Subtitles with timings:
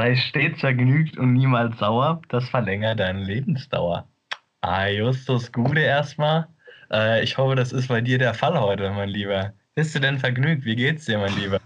[0.00, 2.22] Sei stets vergnügt und niemals sauer.
[2.30, 4.08] Das verlängert deine Lebensdauer.
[4.62, 6.48] Ah, Justus, Gute erstmal.
[6.90, 9.52] Äh, ich hoffe, das ist bei dir der Fall heute, mein Lieber.
[9.74, 10.64] Bist du denn vergnügt?
[10.64, 11.60] Wie geht's dir, mein Lieber?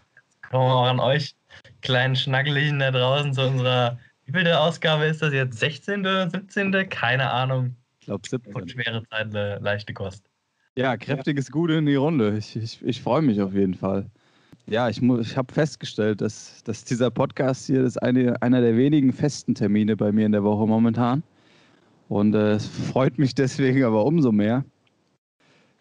[0.50, 1.36] Kommen wir auch an euch
[1.80, 5.60] kleinen Schnackeligen da draußen zu unserer, wie viel der Ausgabe ist das jetzt?
[5.60, 6.88] 16., 17.?
[6.88, 7.76] Keine Ahnung.
[8.00, 8.52] Ich glaube 17.
[8.52, 9.32] Und schwere Zeit,
[9.62, 10.28] leichte Kost.
[10.76, 12.36] Ja, kräftiges Gute in die Runde.
[12.36, 14.10] Ich, ich, ich freue mich auf jeden Fall.
[14.66, 19.12] Ja, ich, ich habe festgestellt, dass, dass dieser Podcast hier ist eine, einer der wenigen
[19.12, 21.22] festen Termine bei mir in der Woche momentan.
[22.08, 24.64] Und äh, es freut mich deswegen aber umso mehr.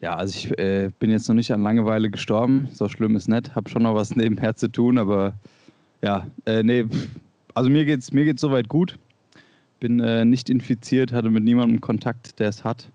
[0.01, 2.67] Ja, also ich äh, bin jetzt noch nicht an Langeweile gestorben.
[2.73, 3.55] So schlimm ist nett.
[3.55, 5.33] Habe schon noch was nebenher zu tun, aber
[6.01, 6.85] ja, äh, nee,
[7.53, 8.99] also mir geht's, mir geht's soweit gut.
[9.79, 12.89] Bin äh, nicht infiziert, hatte mit niemandem Kontakt, der es hat.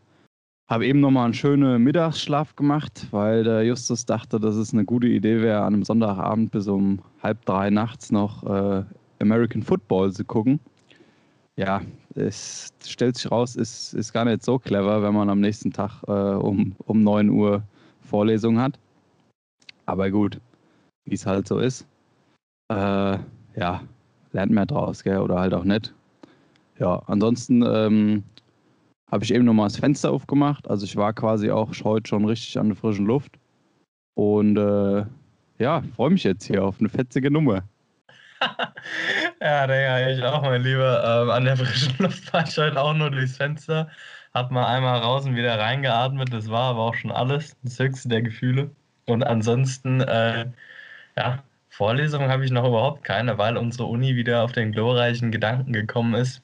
[0.69, 5.07] Habe eben nochmal einen schönen Mittagsschlaf gemacht, weil der Justus dachte, dass es eine gute
[5.07, 8.85] Idee wäre, an einem Sonntagabend bis um halb drei nachts noch äh,
[9.19, 10.61] American Football zu gucken.
[11.57, 11.81] Ja,
[12.15, 16.03] es stellt sich raus, ist, ist gar nicht so clever, wenn man am nächsten Tag
[16.07, 17.63] äh, um, um 9 Uhr
[18.03, 18.79] Vorlesung hat.
[19.87, 20.39] Aber gut,
[21.07, 21.87] wie es halt so ist.
[22.71, 23.19] Äh,
[23.57, 23.81] ja,
[24.33, 25.19] lernt mehr draus, gell?
[25.19, 25.95] oder halt auch nicht.
[26.79, 28.23] Ja, ansonsten ähm,
[29.11, 30.69] habe ich eben nochmal das Fenster aufgemacht.
[30.69, 33.39] Also ich war quasi auch heute schon richtig an der frischen Luft.
[34.15, 35.05] Und äh,
[35.59, 37.63] ja, freue mich jetzt hier auf eine fetzige Nummer.
[39.41, 41.23] ja, Digga, ich auch, mein Lieber.
[41.23, 43.89] Ähm, an der frischen Luft war ich heute auch nur durchs Fenster.
[44.35, 46.33] Hab mal einmal raus und wieder reingeatmet.
[46.33, 47.57] Das war aber auch schon alles.
[47.63, 48.71] Das höchste der Gefühle.
[49.07, 50.47] Und ansonsten, äh,
[51.17, 55.73] ja, Vorlesungen habe ich noch überhaupt keine, weil unsere Uni wieder auf den glorreichen Gedanken
[55.73, 56.43] gekommen ist,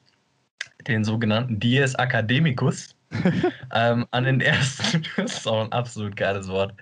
[0.87, 2.95] den sogenannten Dies Academicus
[3.73, 6.73] ähm, an den ersten, das ist auch ein absolut geiles Wort,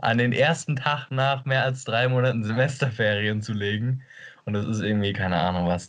[0.00, 4.02] an den ersten Tag nach mehr als drei Monaten Semesterferien zu legen.
[4.44, 5.88] Und das ist irgendwie, keine Ahnung was.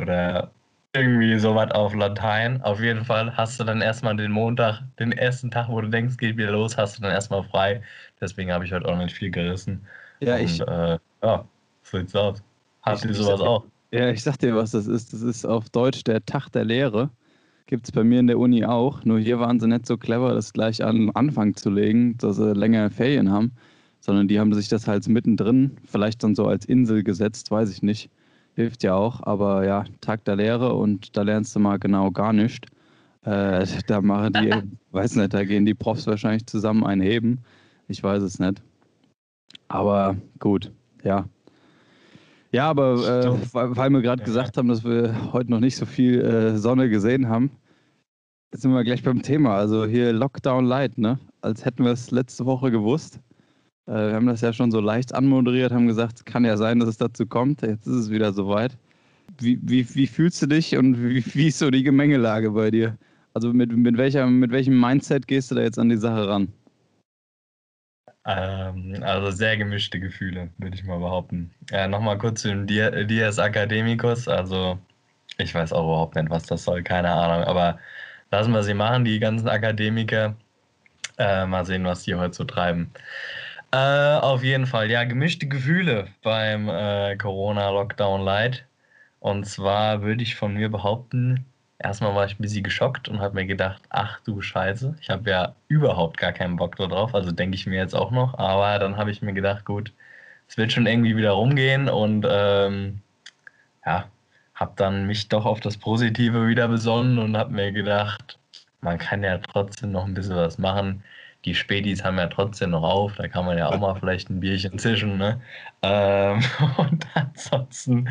[0.00, 0.50] Oder
[0.92, 2.62] irgendwie sowas auf Latein.
[2.62, 6.16] Auf jeden Fall hast du dann erstmal den Montag, den ersten Tag, wo du denkst,
[6.16, 7.82] geht wieder los, hast du dann erstmal frei.
[8.20, 9.86] Deswegen habe ich heute auch nicht viel gerissen.
[10.20, 10.60] Ja, Und, ich.
[10.60, 11.44] Äh, ja,
[11.82, 12.42] so sieht's aus.
[12.82, 13.64] Habt ihr sowas auch?
[13.92, 15.12] Ja, ich sag dir, was das ist.
[15.12, 17.10] Das ist auf Deutsch der Tag der Lehre.
[17.66, 19.04] Gibt es bei mir in der Uni auch.
[19.04, 22.52] Nur hier waren sie nicht so clever, das gleich an Anfang zu legen, dass sie
[22.52, 23.52] länger Ferien haben.
[24.00, 27.82] Sondern die haben sich das halt mittendrin, vielleicht dann so als Insel gesetzt, weiß ich
[27.82, 28.10] nicht.
[28.54, 29.22] Hilft ja auch.
[29.24, 32.68] Aber ja, Tag der Lehre und da lernst du mal genau gar nichts.
[33.24, 34.52] Äh, da machen die,
[34.92, 37.40] weiß nicht, da gehen die Profs wahrscheinlich zusammen einheben.
[37.88, 38.62] Ich weiß es nicht.
[39.68, 40.70] Aber gut,
[41.04, 41.26] ja,
[42.52, 44.26] ja, aber äh, weil, weil, wir gerade ja.
[44.26, 47.50] gesagt haben, dass wir heute noch nicht so viel äh, Sonne gesehen haben,
[48.52, 49.56] jetzt sind wir gleich beim Thema.
[49.56, 51.18] Also hier Lockdown Light, ne?
[51.40, 53.20] Als hätten wir es letzte Woche gewusst.
[53.86, 56.80] Äh, wir haben das ja schon so leicht anmoderiert, haben gesagt, es kann ja sein,
[56.80, 57.62] dass es dazu kommt.
[57.62, 58.76] Jetzt ist es wieder soweit.
[59.38, 62.98] Wie, wie, wie fühlst du dich und wie, wie ist so die Gemengelage bei dir?
[63.32, 66.48] Also mit, mit, welcher, mit welchem Mindset gehst du da jetzt an die Sache ran?
[68.26, 71.54] Ähm, also sehr gemischte Gefühle, würde ich mal behaupten.
[71.70, 74.28] Ja, Nochmal kurz zu dem Dias Academicus.
[74.28, 74.78] Also
[75.38, 77.44] ich weiß auch überhaupt nicht, was das soll, keine Ahnung.
[77.44, 77.78] Aber
[78.30, 80.36] lassen wir sie machen, die ganzen Akademiker.
[81.18, 82.92] Äh, mal sehen, was die heute so treiben.
[83.72, 88.66] Äh, auf jeden Fall, ja, gemischte Gefühle beim äh, Corona-Lockdown Light.
[89.20, 91.46] Und zwar würde ich von mir behaupten,
[91.82, 95.30] erstmal war ich ein bisschen geschockt und habe mir gedacht, ach du Scheiße, ich habe
[95.30, 98.38] ja überhaupt gar keinen Bock darauf, also denke ich mir jetzt auch noch.
[98.38, 99.92] Aber dann habe ich mir gedacht, gut,
[100.48, 103.00] es wird schon irgendwie wieder rumgehen und ähm,
[103.86, 104.06] ja,
[104.54, 108.38] habe dann mich doch auf das Positive wieder besonnen und habe mir gedacht,
[108.80, 111.02] man kann ja trotzdem noch ein bisschen was machen
[111.44, 114.40] die Spätis haben ja trotzdem noch auf, da kann man ja auch mal vielleicht ein
[114.40, 115.16] Bierchen zischen.
[115.18, 115.40] Ne?
[115.82, 116.42] Ähm,
[116.76, 118.08] und ansonsten,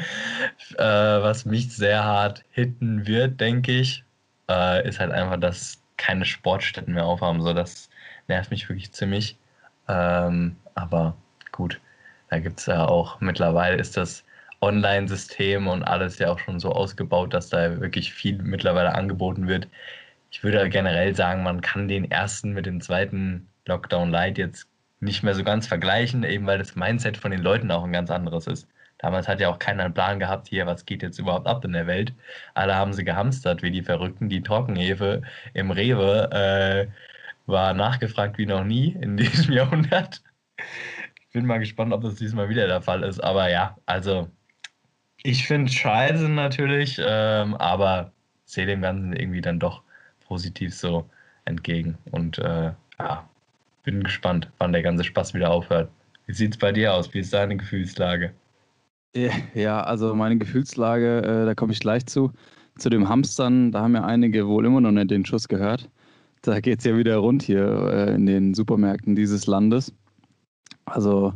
[0.78, 4.04] äh, was mich sehr hart hitten wird, denke ich,
[4.50, 7.42] äh, ist halt einfach, dass keine Sportstätten mehr aufhaben.
[7.42, 7.90] So, das
[8.28, 9.38] nervt mich wirklich ziemlich.
[9.88, 11.16] Ähm, aber
[11.52, 11.80] gut,
[12.30, 14.24] da gibt es ja auch mittlerweile ist das
[14.62, 19.68] Online-System und alles ja auch schon so ausgebaut, dass da wirklich viel mittlerweile angeboten wird
[20.32, 24.68] ich würde generell sagen, man kann den ersten mit dem zweiten Lockdown Light jetzt
[25.00, 28.12] nicht mehr so ganz vergleichen, eben weil das Mindset von den Leuten auch ein ganz
[28.12, 28.68] anderes ist.
[28.98, 31.72] Damals hat ja auch keiner einen Plan gehabt, hier, was geht jetzt überhaupt ab in
[31.72, 32.14] der Welt.
[32.54, 34.28] Alle haben sie gehamstert, wie die Verrückten.
[34.28, 35.22] Die Trockenhefe
[35.54, 36.88] im Rewe äh,
[37.50, 40.22] war nachgefragt wie noch nie in diesem Jahrhundert.
[41.22, 43.24] Ich bin mal gespannt, ob das diesmal wieder der Fall ist.
[43.24, 44.30] Aber ja, also
[45.24, 48.12] ich finde scheiße natürlich, ähm, aber
[48.46, 49.84] sehe dem Ganzen irgendwie dann doch
[50.30, 51.04] positiv so
[51.44, 51.98] entgegen.
[52.12, 53.30] Und äh, ja,
[53.84, 55.90] bin gespannt, wann der ganze Spaß wieder aufhört.
[56.28, 57.14] Wie sieht es bei dir aus?
[57.14, 58.32] Wie ist deine Gefühlslage?
[59.56, 62.32] Ja, also meine Gefühlslage, äh, da komme ich gleich zu.
[62.78, 65.90] Zu dem Hamstern, da haben ja einige wohl immer noch nicht den Schuss gehört.
[66.44, 69.92] Da geht es ja wieder rund hier äh, in den Supermärkten dieses Landes.
[70.86, 71.34] Also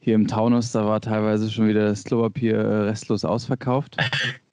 [0.00, 3.96] hier im Taunus, da war teilweise schon wieder das Klopapier äh, restlos ausverkauft.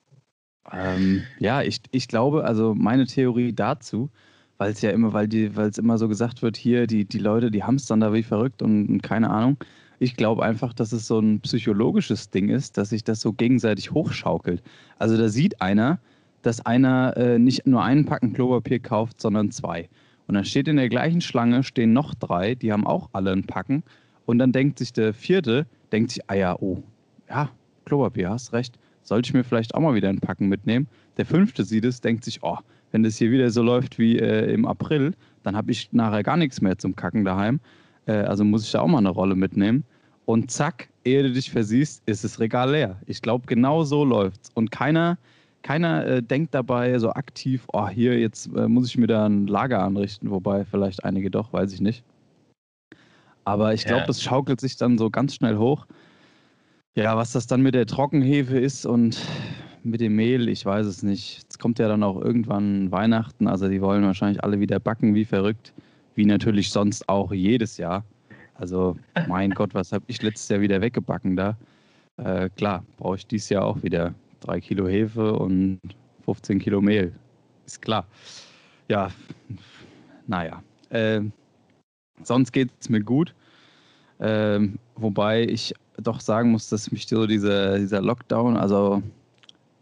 [0.72, 4.10] ähm, ja, ich, ich glaube, also meine Theorie dazu,
[4.58, 7.18] weil es ja immer, weil die, weil es immer so gesagt wird, hier, die, die
[7.18, 9.58] Leute, die hamstern da wie verrückt und, und keine Ahnung.
[9.98, 13.92] Ich glaube einfach, dass es so ein psychologisches Ding ist, dass sich das so gegenseitig
[13.92, 14.62] hochschaukelt.
[14.98, 15.98] Also da sieht einer,
[16.42, 19.88] dass einer äh, nicht nur einen Packen Klopapier kauft, sondern zwei.
[20.26, 23.46] Und dann steht in der gleichen Schlange stehen noch drei, die haben auch alle einen
[23.46, 23.82] Packen.
[24.26, 26.82] Und dann denkt sich der vierte, denkt sich, ah ja, oh,
[27.28, 27.50] ja,
[27.84, 30.88] Klopapier, hast recht, sollte ich mir vielleicht auch mal wieder einen Packen mitnehmen.
[31.16, 32.58] Der fünfte sieht es, denkt sich, oh,
[32.92, 35.12] wenn das hier wieder so läuft wie äh, im April,
[35.42, 37.60] dann habe ich nachher gar nichts mehr zum Kacken daheim.
[38.06, 39.84] Äh, also muss ich da auch mal eine Rolle mitnehmen.
[40.24, 42.96] Und zack, ehe du dich versiehst, ist das Regal leer.
[43.06, 44.50] Ich glaube, genau so läuft's.
[44.54, 45.18] Und keiner,
[45.62, 49.46] keiner äh, denkt dabei so aktiv, oh, hier, jetzt äh, muss ich mir da ein
[49.46, 50.30] Lager anrichten.
[50.30, 52.02] Wobei vielleicht einige doch, weiß ich nicht.
[53.44, 54.06] Aber ich glaube, ja.
[54.06, 55.86] das schaukelt sich dann so ganz schnell hoch.
[56.96, 59.20] Ja, was das dann mit der Trockenhefe ist und
[59.84, 61.44] mit dem Mehl, ich weiß es nicht.
[61.46, 65.26] Es kommt ja dann auch irgendwann Weihnachten, also die wollen wahrscheinlich alle wieder backen wie
[65.26, 65.74] verrückt,
[66.14, 68.02] wie natürlich sonst auch jedes Jahr.
[68.54, 68.96] Also
[69.28, 71.58] mein Gott, was habe ich letztes Jahr wieder weggebacken da?
[72.16, 75.78] Äh, klar, brauche ich dieses Jahr auch wieder drei Kilo Hefe und
[76.24, 77.12] 15 Kilo Mehl.
[77.66, 78.06] Ist klar.
[78.88, 79.10] Ja,
[80.26, 80.62] naja.
[80.88, 81.20] Äh,
[82.22, 83.34] sonst geht es mir gut.
[84.18, 89.02] Ähm, wobei ich doch sagen muss, dass mich so dieser, dieser Lockdown, also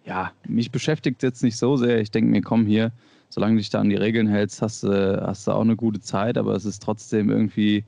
[0.04, 2.00] ja, mich beschäftigt jetzt nicht so sehr.
[2.00, 2.92] Ich denke mir, komm hier,
[3.30, 6.00] solange du dich da an die Regeln hältst, hast, du, hast du auch eine gute
[6.00, 7.84] Zeit, aber es ist trotzdem irgendwie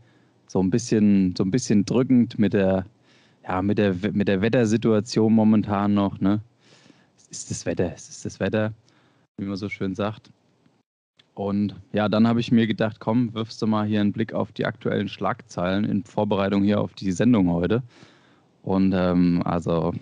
[0.48, 2.86] so ein bisschen, so ein bisschen drückend mit der,
[3.46, 6.40] ja, mit der, mit der Wettersituation momentan noch, ne?
[7.30, 8.72] Es ist das Wetter, es ist das Wetter,
[9.38, 10.30] wie man so schön sagt.
[11.34, 14.52] Und ja, dann habe ich mir gedacht, komm, wirfst du mal hier einen Blick auf
[14.52, 17.82] die aktuellen Schlagzeilen in Vorbereitung hier auf die Sendung heute.
[18.66, 19.94] Und ähm, also,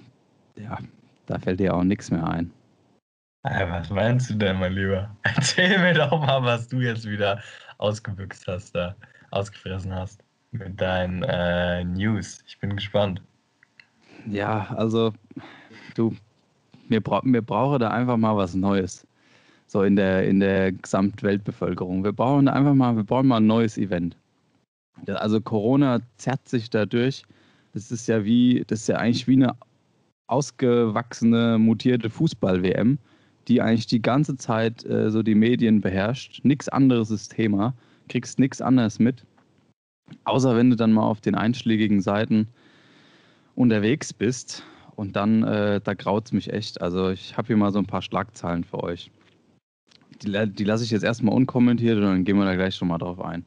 [0.56, 0.78] ja,
[1.26, 2.50] da fällt dir auch nichts mehr ein.
[3.42, 5.14] Was meinst du denn, mein Lieber?
[5.22, 7.42] Erzähl mir doch mal, was du jetzt wieder
[7.76, 8.96] ausgebüxt hast, da
[9.32, 12.42] ausgefressen hast mit deinen äh, News.
[12.46, 13.20] Ich bin gespannt.
[14.26, 15.12] Ja, also
[15.94, 16.16] du,
[16.88, 19.06] mir, bra mir brauche da einfach mal was Neues
[19.66, 22.02] so in der, in der Gesamtweltbevölkerung.
[22.02, 24.16] Wir brauchen einfach mal, wir brauchen mal ein neues Event.
[25.06, 27.24] Also Corona zerrt sich dadurch.
[27.74, 29.54] Das ist ja wie, das ist ja eigentlich wie eine
[30.28, 32.98] ausgewachsene, mutierte Fußball-WM,
[33.48, 36.44] die eigentlich die ganze Zeit äh, so die Medien beherrscht.
[36.44, 37.74] Nichts anderes ist Thema.
[38.08, 39.24] Kriegst nichts anderes mit.
[40.24, 42.48] Außer wenn du dann mal auf den einschlägigen Seiten
[43.56, 44.62] unterwegs bist.
[44.96, 46.80] Und dann, äh, da graut es mich echt.
[46.80, 49.10] Also ich habe hier mal so ein paar Schlagzeilen für euch.
[50.22, 52.98] Die, die lasse ich jetzt erstmal unkommentiert und dann gehen wir da gleich schon mal
[52.98, 53.44] drauf ein.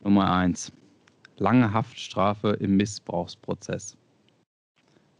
[0.00, 0.72] Nummer 1.
[1.40, 3.96] Lange Haftstrafe im Missbrauchsprozess.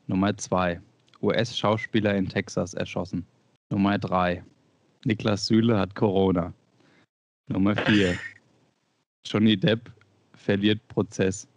[0.07, 0.79] Nummer 2.
[1.23, 3.25] US-Schauspieler in Texas erschossen.
[3.71, 4.45] Nummer 3.
[5.07, 6.53] Niklas Süle hat Corona.
[7.49, 8.19] Nummer 4.
[9.25, 9.91] Johnny Depp
[10.35, 11.49] verliert Prozess.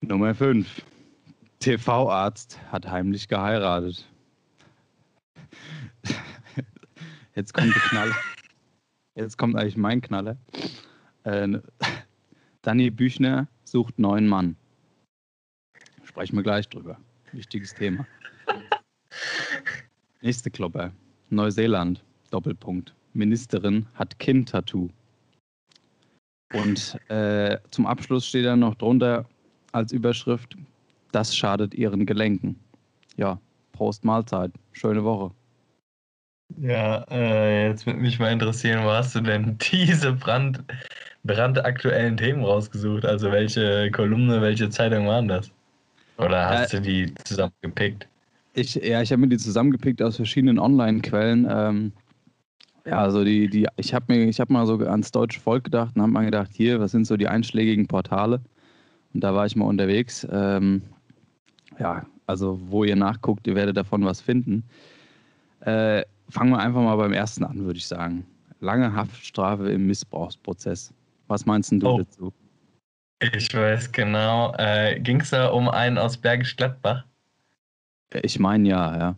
[0.00, 0.82] Nummer 5.
[1.60, 4.04] TV-Arzt hat heimlich geheiratet.
[7.36, 8.16] Jetzt kommt der Knaller.
[9.14, 10.36] Jetzt kommt eigentlich mein Knaller.
[11.22, 11.60] Äh,
[12.62, 14.56] Danny Büchner sucht neuen Mann.
[16.02, 16.98] Sprechen wir gleich drüber.
[17.32, 18.04] Wichtiges Thema.
[20.20, 20.92] Nächste Klopper.
[21.30, 22.02] Neuseeland.
[22.30, 22.94] Doppelpunkt.
[23.14, 24.88] Ministerin hat Kind-Tattoo.
[26.52, 29.24] Und äh, zum Abschluss steht dann noch drunter
[29.70, 30.56] als Überschrift:
[31.12, 32.58] Das schadet ihren Gelenken.
[33.16, 33.40] Ja,
[33.72, 34.52] Prost Mahlzeit.
[34.72, 35.32] Schöne Woche.
[36.58, 40.62] Ja, äh, jetzt würde mich mal interessieren, wo hast du denn diese Brand,
[41.24, 43.04] brandaktuellen Themen rausgesucht?
[43.04, 45.50] Also welche Kolumne, welche Zeitung waren das?
[46.18, 48.06] Oder hast ja, du die zusammengepickt?
[48.54, 51.46] Ich, ja, ich habe mir die zusammengepickt aus verschiedenen Online-Quellen.
[51.48, 51.92] Ähm,
[52.84, 55.94] ja, also die, die, ich habe mir, ich habe mal so ans deutsche Volk gedacht
[55.94, 58.40] und habe mal gedacht, hier, was sind so die einschlägigen Portale?
[59.14, 60.26] Und da war ich mal unterwegs.
[60.30, 60.82] Ähm,
[61.78, 64.64] ja, also wo ihr nachguckt, ihr werdet davon was finden.
[65.60, 68.26] Äh, fangen wir einfach mal beim ersten an, würde ich sagen.
[68.60, 70.92] Lange Haftstrafe im Missbrauchsprozess.
[71.28, 71.98] Was meinst du oh.
[71.98, 72.32] dazu?
[73.20, 74.54] Ich weiß genau.
[74.56, 77.04] Äh, Ging es da um einen aus Bergisch Gladbach?
[78.22, 79.16] Ich meine ja, ja.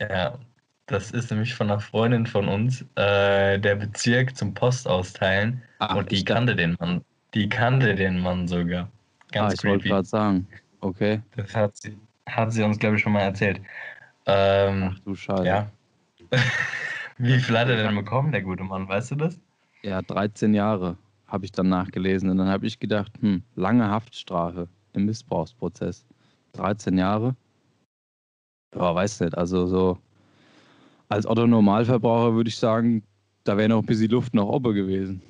[0.00, 0.38] Ja,
[0.86, 5.62] das ist nämlich von einer Freundin von uns, äh, der Bezirk zum Postausteilen.
[5.78, 7.02] Ach, und die kannte den Mann.
[7.34, 8.88] Die kannte den Mann sogar.
[9.32, 10.46] Ganz ah, ich wollte gerade sagen.
[10.80, 11.20] Okay.
[11.36, 11.96] Das hat sie,
[12.28, 13.60] hat sie uns, glaube ich, schon mal erzählt.
[14.26, 15.46] Ähm, Ach du Scheiße.
[15.46, 15.70] ja.
[17.18, 18.88] Wie viel hat er denn bekommen, der gute Mann?
[18.88, 19.40] Weißt du das?
[19.82, 22.30] Ja, 13 Jahre habe ich dann nachgelesen.
[22.30, 26.04] Und dann habe ich gedacht, hm, lange Haftstrafe im Missbrauchsprozess.
[26.52, 27.34] 13 Jahre?
[28.74, 29.36] Ja, weiß nicht.
[29.36, 29.98] Also so
[31.08, 33.02] als Otto Normalverbraucher würde ich sagen,
[33.44, 35.22] da wäre noch ein bisschen Luft nach oben gewesen.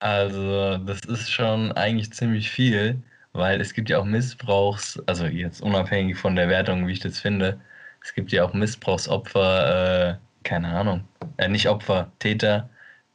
[0.00, 5.60] Also, das ist schon eigentlich ziemlich viel, weil es gibt ja auch Missbrauchs, also jetzt
[5.60, 7.60] unabhängig von der Wertung, wie ich das finde,
[8.02, 11.04] es gibt ja auch Missbrauchsopfer, äh, keine Ahnung,
[11.36, 12.68] äh, nicht Opfer, Täter,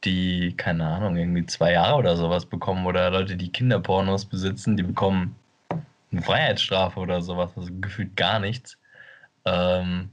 [0.04, 4.82] die, keine Ahnung, irgendwie zwei Jahre oder sowas bekommen oder Leute, die Kinderpornos besitzen, die
[4.84, 5.36] bekommen
[6.12, 8.78] eine Freiheitsstrafe oder sowas, also gefühlt gar nichts.
[9.44, 10.10] Ähm,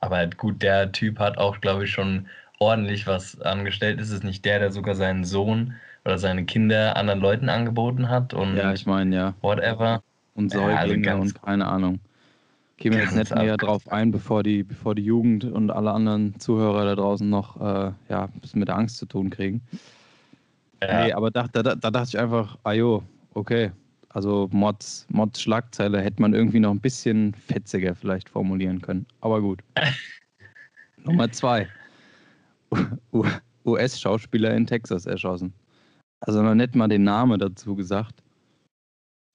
[0.00, 2.28] aber halt gut, der Typ hat auch, glaube ich, schon
[2.58, 4.00] ordentlich was angestellt.
[4.00, 8.34] Ist es nicht der, der sogar seinen Sohn oder seine Kinder anderen Leuten angeboten hat
[8.34, 9.34] und Ja, ich meine, ja.
[9.42, 10.02] whatever?
[10.34, 12.00] Und Ja, also Säuglinge ganz- und keine Ahnung.
[12.78, 16.38] Gehen wir jetzt nicht näher drauf ein, bevor die, bevor die Jugend und alle anderen
[16.38, 19.62] Zuhörer da draußen noch äh, ja, ein bisschen mit der Angst zu tun kriegen.
[20.82, 23.02] Ja, Nee, aber da, da, da dachte ich einfach, ah jo,
[23.32, 23.72] okay.
[24.10, 29.06] Also Mods, Mods Schlagzeile hätte man irgendwie noch ein bisschen fetziger vielleicht formulieren können.
[29.22, 29.60] Aber gut.
[31.04, 31.68] Nummer zwei.
[33.64, 35.52] US-Schauspieler in Texas erschossen.
[36.20, 38.22] Also noch nicht mal den Namen dazu gesagt.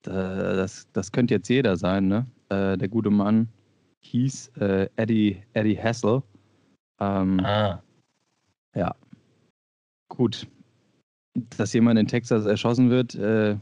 [0.02, 2.26] Da- Das, das könnte jetzt jeder sein, ne?
[2.52, 3.48] Äh, der gute Mann
[4.00, 6.22] hieß äh, Eddie, Eddie Hassel.
[7.00, 7.82] Ähm, ah,
[10.08, 10.46] Gut,
[11.56, 13.56] dass jemand in Texas erschossen wird, äh,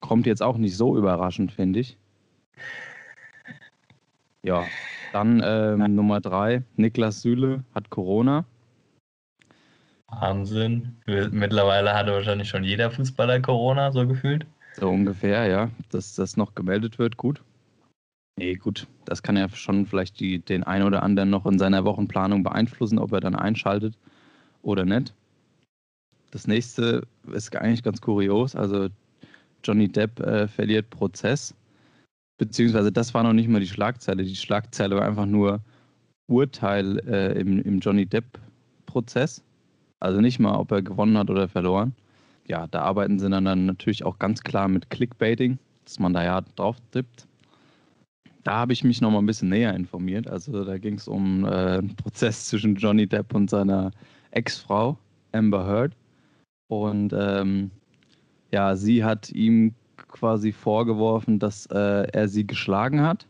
[0.00, 1.96] kommt jetzt auch nicht so überraschend, finde ich.
[4.42, 4.64] Ja,
[5.12, 8.44] dann ähm, Nummer drei, Niklas Süle hat Corona.
[10.08, 10.96] Wahnsinn.
[11.06, 14.44] Mittlerweile hatte wahrscheinlich schon jeder Fußballer Corona, so gefühlt.
[14.72, 17.42] So ungefähr, ja, dass das noch gemeldet wird, gut.
[18.38, 21.84] Nee, gut, das kann ja schon vielleicht die, den einen oder anderen noch in seiner
[21.84, 23.96] Wochenplanung beeinflussen, ob er dann einschaltet
[24.62, 25.14] oder nicht.
[26.32, 28.54] Das nächste ist eigentlich ganz kurios.
[28.54, 28.88] Also
[29.64, 31.54] Johnny Depp äh, verliert Prozess.
[32.38, 34.22] Beziehungsweise das war noch nicht mal die Schlagzeile.
[34.22, 35.60] Die Schlagzeile war einfach nur
[36.28, 39.42] Urteil äh, im, im Johnny Depp-Prozess.
[40.00, 41.94] Also nicht mal, ob er gewonnen hat oder verloren.
[42.46, 46.22] Ja, da arbeiten sie dann, dann natürlich auch ganz klar mit Clickbaiting, dass man da
[46.24, 47.26] ja drauf tippt.
[48.46, 50.28] Da habe ich mich noch mal ein bisschen näher informiert.
[50.28, 53.90] Also da ging es um äh, einen Prozess zwischen Johnny Depp und seiner
[54.30, 54.96] Ex-Frau
[55.32, 55.96] Amber Heard.
[56.68, 57.72] Und ähm,
[58.52, 63.26] ja, sie hat ihm quasi vorgeworfen, dass äh, er sie geschlagen hat.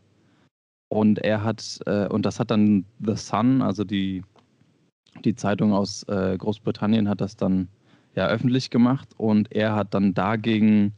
[0.89, 4.21] Und er hat, äh, und das hat dann The Sun, also die,
[5.25, 7.69] die Zeitung aus äh, Großbritannien, hat das dann
[8.13, 9.09] ja öffentlich gemacht.
[9.17, 10.93] Und er hat dann dagegen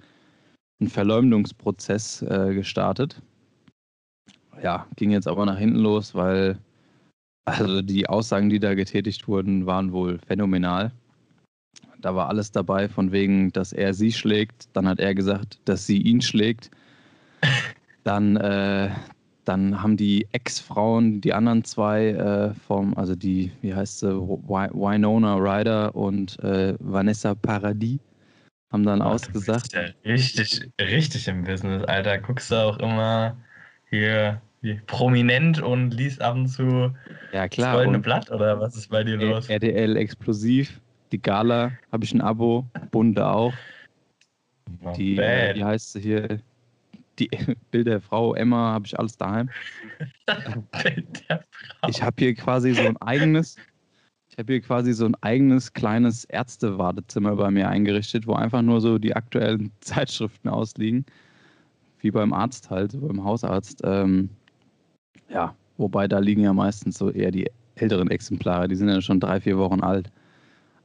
[0.81, 3.21] einen Verleumdungsprozess äh, gestartet.
[4.61, 6.57] Ja, ging jetzt aber nach hinten los, weil
[7.45, 10.91] also die Aussagen, die da getätigt wurden, waren wohl phänomenal.
[11.99, 14.69] Da war alles dabei, von wegen, dass er sie schlägt.
[14.73, 16.71] Dann hat er gesagt, dass sie ihn schlägt.
[18.05, 18.89] Dann, äh,
[19.43, 25.35] dann haben die Ex-Frauen, die anderen zwei äh, vom, also die, wie heißt sie, Winona
[25.35, 27.99] Ryder und äh, Vanessa Paradis,
[28.71, 29.73] haben dann Du ausgesagt.
[29.73, 32.19] ja richtig, richtig im Business, Alter.
[32.19, 33.37] Guckst du auch immer
[33.89, 36.93] hier wie prominent und liest ab und zu
[37.31, 37.75] Ja, das klar.
[37.75, 39.49] goldene und Blatt oder was ist bei dir los?
[39.49, 43.53] RTL Explosiv, die Gala habe ich ein Abo, Bunde auch.
[44.81, 45.55] Not Die, bad.
[45.55, 46.39] wie heißt sie hier?
[47.17, 47.29] Die
[47.71, 49.49] Bilder der Frau Emma habe ich alles daheim.
[50.83, 51.89] Bild der Frau.
[51.89, 53.55] Ich habe hier quasi so ein eigenes,
[54.29, 58.79] ich habe hier quasi so ein eigenes kleines Ärztewartezimmer bei mir eingerichtet, wo einfach nur
[58.81, 61.05] so die aktuellen Zeitschriften ausliegen.
[62.01, 63.81] Wie beim Arzt halt, so beim Hausarzt.
[63.83, 64.29] Ähm,
[65.29, 69.19] ja, wobei da liegen ja meistens so eher die älteren Exemplare, die sind ja schon
[69.19, 70.11] drei, vier Wochen alt.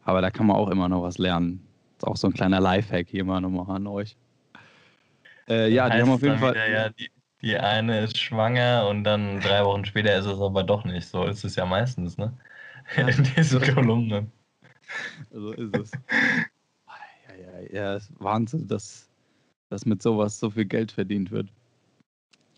[0.04, 1.66] Aber da kann man auch immer noch was lernen.
[1.96, 4.16] ist auch so ein kleiner Lifehack hier mal nochmal an euch.
[5.48, 6.52] Äh, ja, die haben auf jeden Fall.
[6.52, 7.10] Wieder, ja, die,
[7.42, 11.06] die eine ist schwanger und dann drei Wochen später ist es aber doch nicht.
[11.06, 12.32] So ist es ja meistens, ne?
[12.96, 13.08] Ja.
[13.08, 14.30] In diesen Kolumnen.
[15.30, 15.90] So ist es.
[17.28, 19.08] Ja, ja, ja, ist Wahnsinn, dass,
[19.70, 21.48] dass mit sowas so viel Geld verdient wird.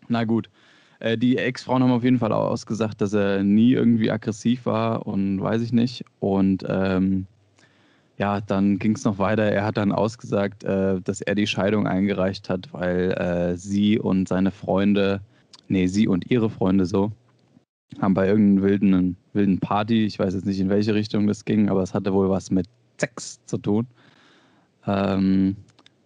[0.09, 0.49] Na gut.
[1.01, 5.41] Äh, die Ex-Frauen haben auf jeden Fall ausgesagt, dass er nie irgendwie aggressiv war und
[5.41, 6.05] weiß ich nicht.
[6.21, 7.27] Und ähm,
[8.19, 9.45] ja, dann ging es noch weiter.
[9.45, 14.29] Er hat dann ausgesagt, äh, dass er die Scheidung eingereicht hat, weil äh, sie und
[14.29, 15.21] seine Freunde,
[15.69, 17.13] nee, sie und ihre Freunde so,
[18.01, 21.69] haben bei irgendeiner wilden, wilden Party, ich weiß jetzt nicht in welche Richtung das ging,
[21.69, 22.67] aber es hatte wohl was mit
[22.99, 23.87] Sex zu tun.
[24.87, 25.57] Ähm,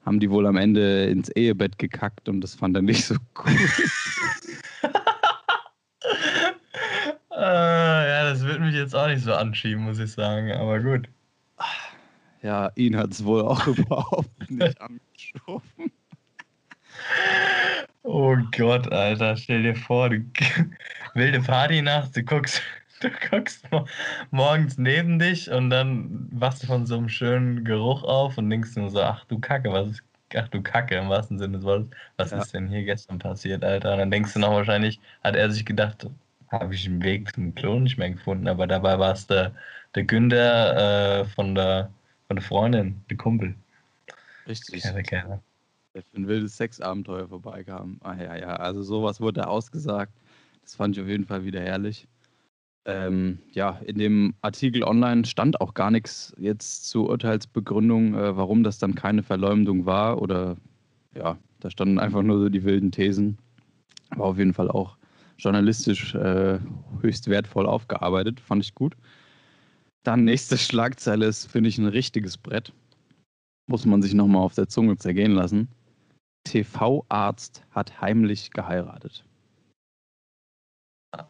[0.04, 3.52] haben die wohl am Ende ins Ehebett gekackt und das fand er nicht so cool.
[7.30, 11.08] äh, ja, das wird mich jetzt auch nicht so anschieben, muss ich sagen, aber gut.
[12.42, 15.92] Ja, ihn hat es wohl auch überhaupt nicht angeschoben.
[18.02, 20.24] Oh Gott, Alter, stell dir vor, du
[21.14, 22.62] wilde Partynacht, du guckst,
[23.00, 23.68] du guckst
[24.30, 28.76] morgens neben dich und dann wachst du von so einem schönen Geruch auf und denkst
[28.76, 30.02] nur so, ach du Kacke, was ist,
[30.36, 32.38] ach du Kacke im wahrsten Sinne des Wortes, was ja.
[32.38, 33.92] ist denn hier gestern passiert, Alter?
[33.92, 36.06] Und dann denkst du noch wahrscheinlich, hat er sich gedacht,
[36.48, 39.52] habe ich den Weg zum Klo nicht mehr gefunden, aber dabei war es der,
[39.94, 41.90] der Günther äh, von, der,
[42.26, 43.54] von der Freundin, der Kumpel.
[44.46, 44.82] Richtig.
[44.82, 45.42] Kerle, Kerle
[45.92, 47.98] für ein wildes Sexabenteuer vorbeikam.
[48.02, 50.12] Ah ja, ja, also sowas wurde ausgesagt.
[50.62, 52.06] Das fand ich auf jeden Fall wieder herrlich.
[52.86, 58.62] Ähm, ja, in dem Artikel online stand auch gar nichts jetzt zur Urteilsbegründung, äh, warum
[58.62, 60.22] das dann keine Verleumdung war.
[60.22, 60.56] Oder
[61.14, 63.38] ja, da standen einfach nur so die wilden Thesen.
[64.16, 64.96] War auf jeden Fall auch
[65.38, 66.58] journalistisch äh,
[67.00, 68.40] höchst wertvoll aufgearbeitet.
[68.40, 68.96] Fand ich gut.
[70.02, 72.72] Dann nächste Schlagzeile ist, finde ich, ein richtiges Brett.
[73.66, 75.68] Muss man sich nochmal auf der Zunge zergehen lassen.
[76.44, 79.24] TV-Arzt hat heimlich geheiratet.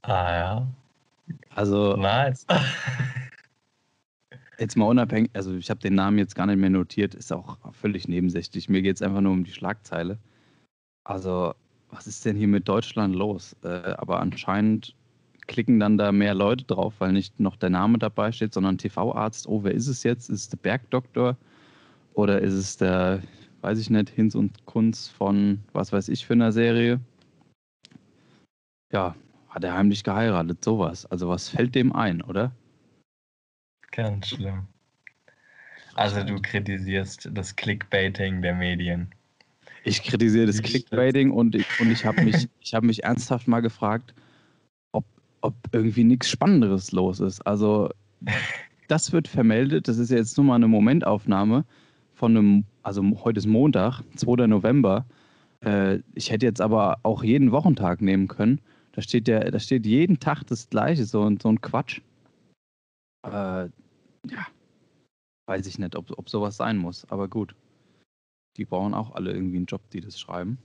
[0.02, 0.66] Ah ja.
[1.55, 1.97] Also.
[1.97, 2.47] Nice.
[4.59, 7.59] jetzt mal unabhängig, also ich habe den Namen jetzt gar nicht mehr notiert, ist auch
[7.73, 8.69] völlig nebensächlich.
[8.69, 10.19] Mir geht es einfach nur um die Schlagzeile.
[11.05, 11.55] Also,
[11.91, 13.57] was ist denn hier mit Deutschland los?
[13.65, 14.95] Äh, aber anscheinend
[15.47, 19.49] klicken dann da mehr Leute drauf, weil nicht noch der Name dabei steht, sondern TV-Arzt.
[19.49, 20.29] Oh, wer ist es jetzt?
[20.29, 21.37] Ist es der Bergdoktor?
[22.15, 23.23] Oder ist es der
[23.63, 27.01] weiß ich nicht, Hinz und Kunz von was weiß ich für einer Serie.
[28.93, 29.15] Ja,
[29.50, 31.07] hat er heimlich geheiratet, sowas.
[31.07, 32.52] Also was fällt dem ein, oder?
[33.90, 34.66] Ganz schlimm.
[35.95, 39.13] Also du kritisierst das Clickbaiting der Medien.
[39.82, 44.15] Ich kritisiere das Clickbaiting und ich, und ich habe mich, hab mich ernsthaft mal gefragt,
[44.93, 45.04] ob,
[45.41, 47.41] ob irgendwie nichts Spannenderes los ist.
[47.47, 47.91] Also
[48.89, 51.65] das wird vermeldet, das ist jetzt nur mal eine Momentaufnahme
[52.15, 54.47] von einem, also heute ist Montag, 2.
[54.47, 55.06] November.
[55.65, 58.60] Äh, ich hätte jetzt aber auch jeden Wochentag nehmen können.
[58.93, 62.00] Da steht ja, da steht jeden Tag das Gleiche, so, so ein Quatsch.
[63.25, 63.69] Äh,
[64.26, 64.47] ja,
[65.47, 67.55] weiß ich nicht, ob, ob sowas sein muss, aber gut.
[68.57, 70.59] Die brauchen auch alle irgendwie einen Job, die das schreiben.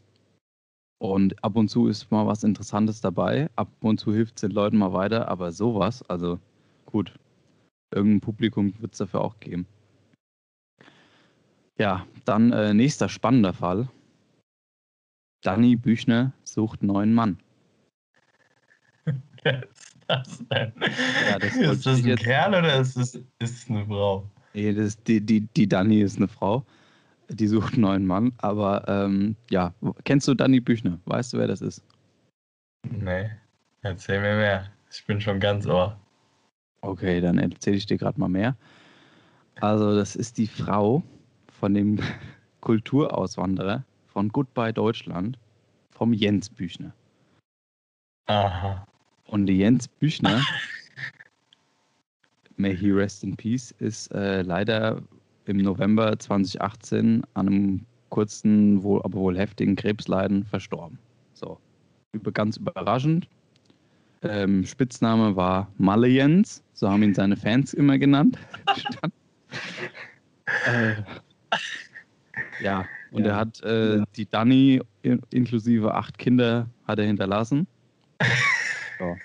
[1.00, 3.50] Und ab und zu ist mal was Interessantes dabei.
[3.56, 6.40] Ab und zu hilft es den Leuten mal weiter, aber sowas, also
[6.86, 7.14] gut.
[7.94, 9.68] Irgendein Publikum wird es dafür auch geben.
[11.78, 13.90] Ja, dann äh, nächster spannender Fall.
[15.44, 17.38] Danny Büchner sucht neuen Mann.
[19.46, 20.74] Ist das denn?
[21.30, 22.24] Ja, das ist das ein jetzt...
[22.24, 24.30] Kerl oder ist es, ist eine Frau?
[24.54, 26.66] Nee, das, die, die, die Dani ist eine Frau.
[27.30, 28.34] Die sucht einen neuen Mann.
[28.38, 31.00] Aber ähm, ja, kennst du Danny Büchner?
[31.06, 31.84] Weißt du, wer das ist?
[32.90, 33.30] Nee,
[33.82, 34.72] erzähl mir mehr.
[34.92, 36.00] Ich bin schon ganz ohr.
[36.82, 38.56] Okay, dann erzähle ich dir gerade mal mehr.
[39.60, 41.04] Also, das ist die Frau,
[41.60, 42.00] von dem
[42.62, 45.38] Kulturauswanderer von Goodbye Deutschland,
[45.92, 46.94] vom Jens Büchner.
[48.28, 48.86] Aha.
[49.28, 50.42] Und Jens Büchner,
[52.58, 55.02] may he rest in peace, ist äh, leider
[55.46, 60.98] im November 2018 an einem kurzen, wohl, aber wohl heftigen Krebsleiden verstorben.
[61.34, 61.60] So,
[62.14, 63.28] Über, ganz überraschend.
[64.22, 68.40] Ähm, Spitzname war Malle Jens, so haben ihn seine Fans immer genannt.
[70.66, 70.96] äh,
[72.64, 73.32] ja, und ja.
[73.32, 74.82] er hat äh, die Dani
[75.32, 77.68] inklusive acht Kinder hat er hinterlassen.
[79.00, 79.18] So.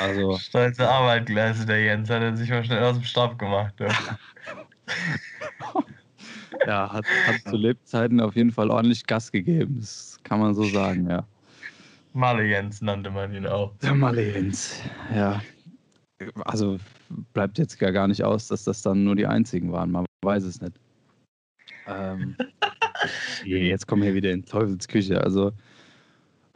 [0.00, 0.38] Also.
[0.38, 2.10] Stolze Arbeit geleistet, der Jens.
[2.10, 3.74] Hat er sich mal schnell aus dem Stab gemacht.
[3.78, 3.88] Ja,
[6.66, 9.76] ja hat, hat zu Lebzeiten auf jeden Fall ordentlich Gas gegeben.
[9.80, 11.26] Das kann man so sagen, ja.
[12.12, 13.76] Malle Jens nannte man ihn auch.
[13.82, 14.80] Der Malle Jens,
[15.14, 15.40] ja.
[16.46, 16.78] Also
[17.34, 19.90] bleibt jetzt gar nicht aus, dass das dann nur die einzigen waren.
[19.90, 20.80] Man weiß es nicht.
[21.86, 22.36] Ähm,
[23.44, 25.20] jetzt kommen wir wieder in Teufelsküche.
[25.22, 25.52] Also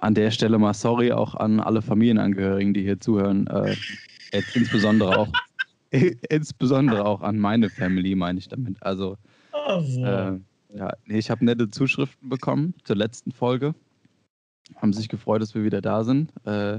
[0.00, 3.46] an der Stelle mal sorry auch an alle Familienangehörigen, die hier zuhören.
[3.46, 3.76] Äh,
[4.54, 5.28] insbesondere auch
[6.30, 8.82] insbesondere auch an meine Family, meine ich damit.
[8.82, 9.16] Also,
[9.52, 10.04] also.
[10.04, 10.38] Äh,
[10.72, 13.74] ja, ich habe nette Zuschriften bekommen zur letzten Folge.
[14.76, 16.32] Haben sich gefreut, dass wir wieder da sind.
[16.44, 16.78] Äh,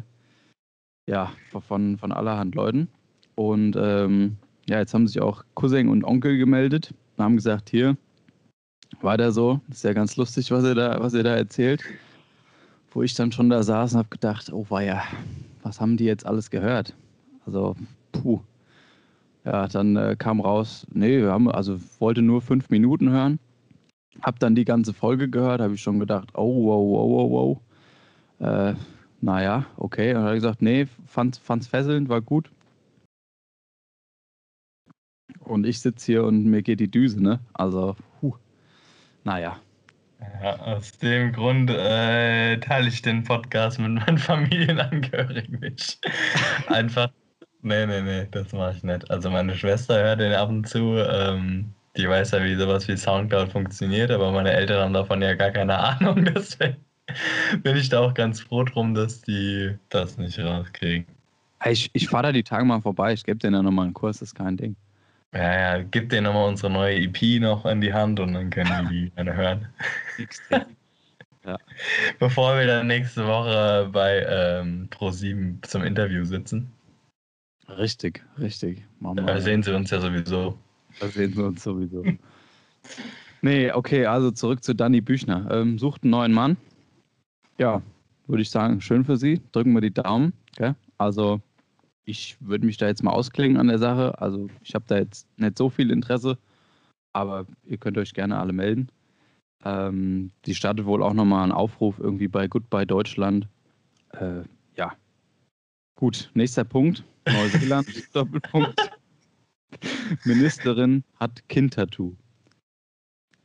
[1.10, 1.32] ja,
[1.68, 2.88] von, von allerhand Leuten.
[3.36, 4.38] Und ähm,
[4.70, 7.98] ja, jetzt haben sich auch Cousin und Onkel gemeldet und haben gesagt, hier,
[9.02, 9.60] weiter so.
[9.68, 11.84] Das ist ja ganz lustig, was ihr da, was ihr da erzählt.
[12.92, 15.02] Wo ich dann schon da saß und habe gedacht, oh weia,
[15.64, 16.94] was haben die jetzt alles gehört?
[17.46, 17.76] Also,
[18.12, 18.42] puh.
[19.46, 23.40] Ja, dann äh, kam raus, nee, wir haben, also wollte nur fünf Minuten hören.
[24.22, 27.62] Hab dann die ganze Folge gehört, habe ich schon gedacht, oh, wow, wow, wow,
[28.40, 28.72] wow.
[28.72, 28.76] Äh,
[29.22, 30.14] naja, okay.
[30.14, 32.52] Und ich gesagt, nee, fand, fand's fesselnd, war gut.
[35.40, 37.40] Und ich sitze hier und mir geht die Düse, ne?
[37.54, 38.34] Also, huh.
[39.24, 39.60] naja.
[40.22, 46.00] Ja, aus dem Grund äh, teile ich den Podcast mit meinen Familienangehörigen nicht.
[46.68, 47.10] Einfach,
[47.62, 49.10] nee, nee, nee, das mache ich nicht.
[49.10, 50.98] Also meine Schwester hört den ab und zu.
[50.98, 55.34] Ähm, die weiß ja, wie sowas wie Soundcloud funktioniert, aber meine Eltern haben davon ja
[55.34, 56.26] gar keine Ahnung.
[56.36, 56.78] Deswegen
[57.64, 61.06] bin ich da auch ganz froh drum, dass die das nicht rauskriegen.
[61.66, 63.14] Ich, ich fahre da die Tage mal vorbei.
[63.14, 64.76] Ich gebe denen ja nochmal einen Kurs, das ist kein Ding.
[65.34, 68.89] Ja, ja, gib denen nochmal unsere neue EP noch in die Hand und dann können
[68.89, 69.67] die die gerne hören.
[71.46, 71.58] ja.
[72.20, 76.72] Bevor wir dann nächste Woche bei ähm, Pro7 zum Interview sitzen.
[77.70, 78.84] Richtig, richtig.
[79.00, 80.58] Da sehen sie uns ja sowieso.
[81.00, 82.04] Da sehen sie uns sowieso.
[83.41, 85.50] nee, okay, also zurück zu Danny Büchner.
[85.50, 86.58] Ähm, sucht einen neuen Mann.
[87.58, 87.82] Ja,
[88.28, 89.41] würde ich sagen, schön für Sie.
[89.54, 90.34] Drücken wir die Daumen.
[90.52, 90.74] Okay?
[90.98, 91.41] Also
[92.06, 94.20] ich würde mich da jetzt mal ausklingen an der Sache.
[94.20, 96.38] Also ich habe da jetzt nicht so viel Interesse,
[97.14, 98.90] aber ihr könnt euch gerne alle melden.
[99.64, 103.48] Ähm, die startet wohl auch nochmal einen Aufruf irgendwie bei Goodbye Deutschland.
[104.14, 104.42] Äh,
[104.76, 104.94] ja.
[105.96, 107.04] Gut, nächster Punkt.
[107.28, 108.92] Neuseeland, Doppelpunkt.
[110.26, 112.16] Ministerin hat Kind-Tattoo.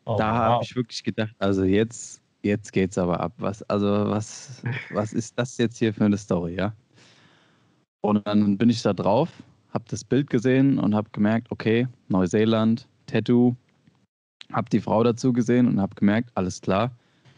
[0.07, 0.39] Oh, da wow.
[0.39, 3.33] habe ich wirklich gedacht, also jetzt, jetzt geht's aber ab.
[3.39, 6.75] Was, also was, was ist das jetzt hier für eine Story, ja?
[8.07, 9.31] Und dann bin ich da drauf,
[9.71, 13.57] habe das Bild gesehen und habe gemerkt, okay, Neuseeland, Tattoo.
[14.53, 16.93] Habe die Frau dazu gesehen und habe gemerkt, alles klar,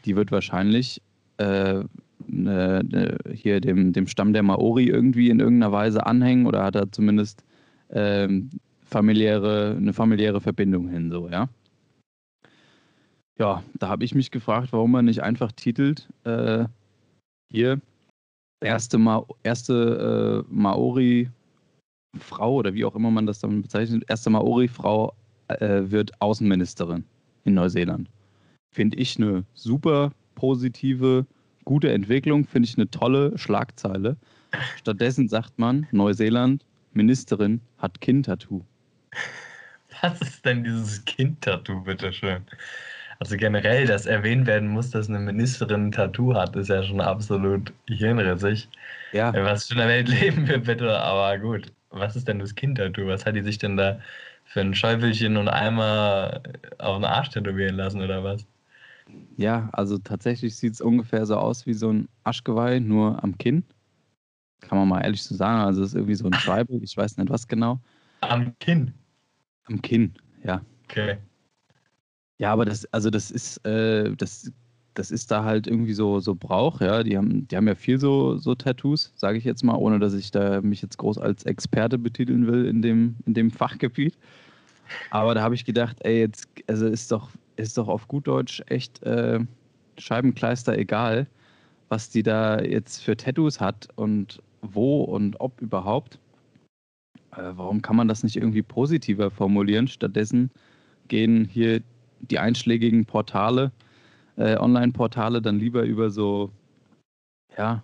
[0.05, 1.01] die wird wahrscheinlich
[1.39, 1.83] äh,
[2.27, 6.77] ne, ne, hier dem, dem Stamm der Maori irgendwie in irgendeiner Weise anhängen oder hat
[6.77, 7.45] er zumindest
[7.91, 8.51] ähm,
[8.83, 11.49] familiäre, eine familiäre Verbindung hin, so, ja.
[13.39, 16.67] Ja, da habe ich mich gefragt, warum man nicht einfach titelt, äh,
[17.51, 17.81] hier,
[18.61, 21.31] erste, Ma erste äh, Maori-Frau
[22.55, 25.15] oder wie auch immer man das dann bezeichnet, erste Maori-Frau
[25.49, 27.05] äh, wird Außenministerin
[27.45, 28.09] in Neuseeland.
[28.73, 31.27] Finde ich eine super positive,
[31.65, 34.17] gute Entwicklung, finde ich eine tolle Schlagzeile.
[34.77, 38.65] Stattdessen sagt man, Neuseeland, Ministerin hat Kind-Tattoo.
[40.03, 42.43] Was ist denn dieses Kind-Tattoo, bitteschön?
[43.21, 47.01] Also generell, dass erwähnt werden muss, dass eine Ministerin ein Tattoo hat, ist ja schon
[47.01, 48.69] absolut hirnrissig.
[49.13, 49.33] Ja.
[49.35, 50.99] Was für eine Welt leben wir bitte?
[51.01, 53.07] Aber gut, was ist denn das Kind-Tattoo?
[53.09, 54.01] Was hat die sich denn da
[54.45, 56.43] für ein Schäufelchen und Eimer
[56.79, 58.47] auf den Arsch tätowieren lassen oder was?
[59.37, 63.65] Ja, also tatsächlich sieht es ungefähr so aus wie so ein Aschgeweih, nur am Kinn.
[64.61, 65.61] Kann man mal ehrlich so sagen.
[65.61, 67.81] Also es ist irgendwie so ein Scheibe, ich weiß nicht was genau.
[68.21, 68.95] Am Kinn?
[69.65, 70.63] Am Kinn, ja.
[70.85, 71.19] Okay.
[72.39, 74.53] Ja, aber das, also das ist, äh, das,
[74.95, 77.03] das ist da halt irgendwie so, so Brauch, ja.
[77.03, 80.15] Die haben, die haben ja viel so, so Tattoos, sage ich jetzt mal, ohne dass
[80.15, 84.17] ich da mich jetzt groß als Experte betiteln will in dem, in dem Fachgebiet.
[85.11, 88.63] Aber da habe ich gedacht, ey, jetzt, also ist doch, ist doch auf gut Deutsch
[88.67, 89.41] echt äh,
[89.99, 91.27] Scheibenkleister egal,
[91.89, 96.19] was die da jetzt für Tattoos hat und wo und ob überhaupt.
[97.33, 99.89] Äh, warum kann man das nicht irgendwie positiver formulieren?
[99.89, 100.51] Stattdessen
[101.09, 101.83] gehen hier
[102.21, 103.73] die einschlägigen Portale,
[104.37, 106.51] äh, Online-Portale dann lieber über so,
[107.57, 107.83] ja,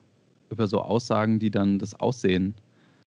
[0.50, 2.54] über so Aussagen, die dann das Aussehen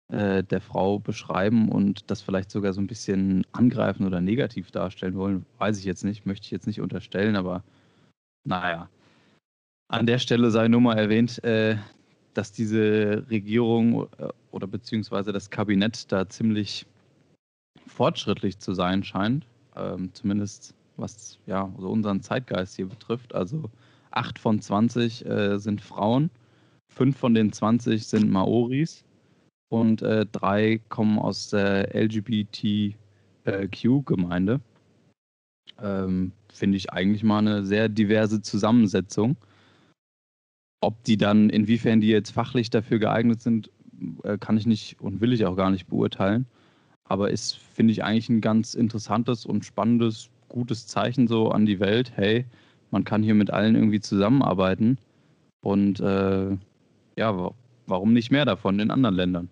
[0.08, 5.16] äh, der Frau beschreiben und das vielleicht sogar so ein bisschen angreifen oder negativ darstellen
[5.16, 7.62] wollen, weiß ich jetzt nicht, möchte ich jetzt nicht unterstellen, aber
[8.46, 8.88] naja.
[9.88, 11.76] An der Stelle sei nur mal erwähnt, äh,
[12.34, 16.86] dass diese Regierung äh, oder beziehungsweise das Kabinett da ziemlich
[17.86, 19.46] fortschrittlich zu sein scheint.
[19.76, 23.34] Ähm, zumindest was ja so unseren Zeitgeist hier betrifft.
[23.34, 23.70] Also
[24.10, 26.30] acht von 20 äh, sind Frauen,
[26.92, 29.04] fünf von den 20 sind Maoris
[29.68, 34.60] und äh, drei kommen aus der LGBTQ-Gemeinde.
[35.80, 39.36] Ähm, Finde ich eigentlich mal eine sehr diverse Zusammensetzung.
[40.80, 43.70] Ob die dann, inwiefern die jetzt fachlich dafür geeignet sind,
[44.22, 46.46] äh, kann ich nicht und will ich auch gar nicht beurteilen.
[47.08, 51.80] Aber ist, finde ich, eigentlich ein ganz interessantes und spannendes gutes Zeichen so an die
[51.80, 52.46] Welt, hey,
[52.92, 54.98] man kann hier mit allen irgendwie zusammenarbeiten.
[55.60, 56.56] Und äh,
[57.16, 57.50] ja,
[57.86, 59.48] warum nicht mehr davon in anderen Ländern?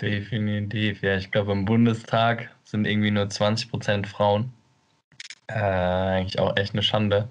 [0.00, 1.16] Definitiv, ja.
[1.16, 4.52] Ich glaube, im Bundestag sind irgendwie nur 20 Prozent Frauen.
[5.46, 7.30] Äh, eigentlich auch echt eine Schande.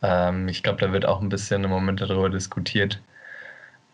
[0.00, 3.02] Ähm, ich glaube, da wird auch ein bisschen im Moment darüber diskutiert,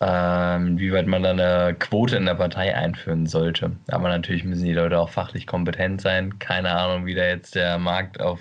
[0.01, 3.71] ähm, wie weit man da eine Quote in der Partei einführen sollte.
[3.87, 6.37] Aber natürlich müssen die Leute auch fachlich kompetent sein.
[6.39, 8.39] Keine Ahnung, wie da jetzt der Markt auf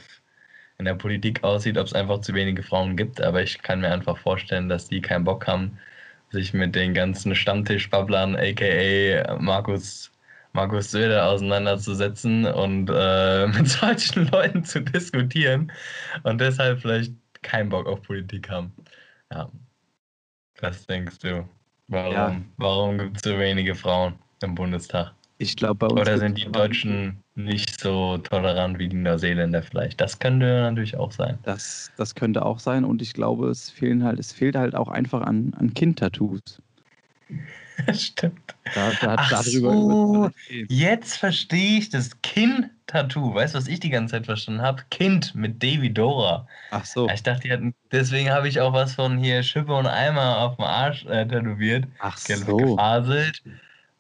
[0.79, 3.21] in der Politik aussieht, ob es einfach zu wenige Frauen gibt.
[3.21, 5.79] Aber ich kann mir einfach vorstellen, dass die keinen Bock haben,
[6.31, 10.13] sich mit den ganzen Stammtischbabblern, aka Markus,
[10.53, 15.73] Markus Söder, auseinanderzusetzen und äh, mit solchen Leuten zu diskutieren
[16.25, 18.73] und deshalb vielleicht keinen Bock auf Politik haben.
[19.33, 19.51] Ja.
[20.61, 21.49] Was denkst du?
[21.89, 22.37] Warum, ja.
[22.57, 25.13] warum gibt es so wenige Frauen im Bundestag?
[25.39, 26.01] Ich glaube, bei uns.
[26.01, 30.01] Oder sind die Deutschen nicht so tolerant wie die Neuseeländer vielleicht?
[30.01, 31.39] Das könnte natürlich auch sein.
[31.43, 34.89] Das, das könnte auch sein und ich glaube, es fehlen halt, es fehlt halt auch
[34.89, 36.41] einfach an, an Kind-Tattoos.
[37.93, 38.55] Stimmt.
[38.75, 40.31] Da, da, Ach so,
[40.69, 43.35] jetzt verstehe ich das Kind-Tattoo.
[43.35, 44.83] Weißt du, was ich die ganze Zeit verstanden habe?
[44.91, 46.47] Kind mit Davy Dora.
[46.71, 47.09] Ach so.
[47.09, 50.57] Ich dachte, die hatten, deswegen habe ich auch was von hier Schippe und Eimer auf
[50.57, 51.85] dem Arsch äh, tätowiert.
[51.99, 52.57] Ach so.
[52.57, 53.43] Gefaselt.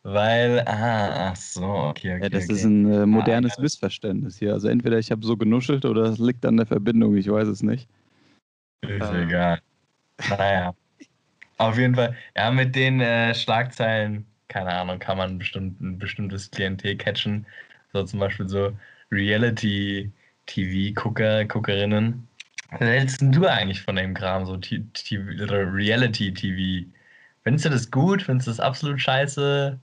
[0.09, 2.23] Weil, ah, ach so, okay, okay.
[2.23, 2.53] Ja, das okay.
[2.53, 4.53] ist ein äh, modernes ah, Missverständnis hier.
[4.53, 7.61] Also entweder ich habe so genuschelt oder es liegt an der Verbindung, ich weiß es
[7.61, 7.89] nicht.
[8.83, 9.25] Ist äh.
[9.25, 9.59] egal.
[10.31, 10.75] Naja.
[11.59, 16.51] Auf jeden Fall, ja, mit den äh, Schlagzeilen, keine Ahnung, kann man bestimmt, ein bestimmtes
[16.51, 17.47] Klientel catchen.
[17.93, 18.73] So zum Beispiel so
[19.11, 22.29] Reality-TV-Gucker, Guckerinnen.
[22.71, 26.89] Was hältst du eigentlich von dem Kram, so Reality-TV?
[27.43, 28.23] Findest du das gut?
[28.23, 29.81] Findest du das absolut scheiße?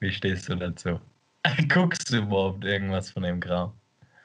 [0.00, 1.00] Wie stehst du dazu?
[1.68, 3.72] Guckst du überhaupt irgendwas von dem Kram?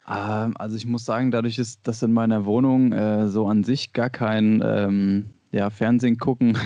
[0.08, 3.92] Ähm, also ich muss sagen, dadurch ist das in meiner Wohnung äh, so an sich
[3.92, 6.58] gar kein ähm, ja, Fernsehen gucken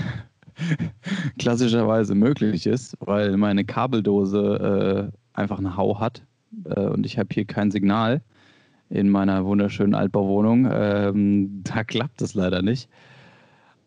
[1.38, 6.25] klassischerweise möglich ist, weil meine Kabeldose äh, einfach eine Hau hat
[6.65, 8.21] äh, und ich habe hier kein Signal
[8.89, 10.67] in meiner wunderschönen Altbauwohnung.
[10.71, 12.89] Ähm, da klappt es leider nicht.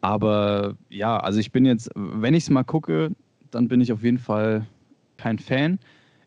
[0.00, 3.10] Aber ja, also ich bin jetzt, wenn ich es mal gucke,
[3.50, 4.66] dann bin ich auf jeden Fall
[5.16, 5.80] kein Fan.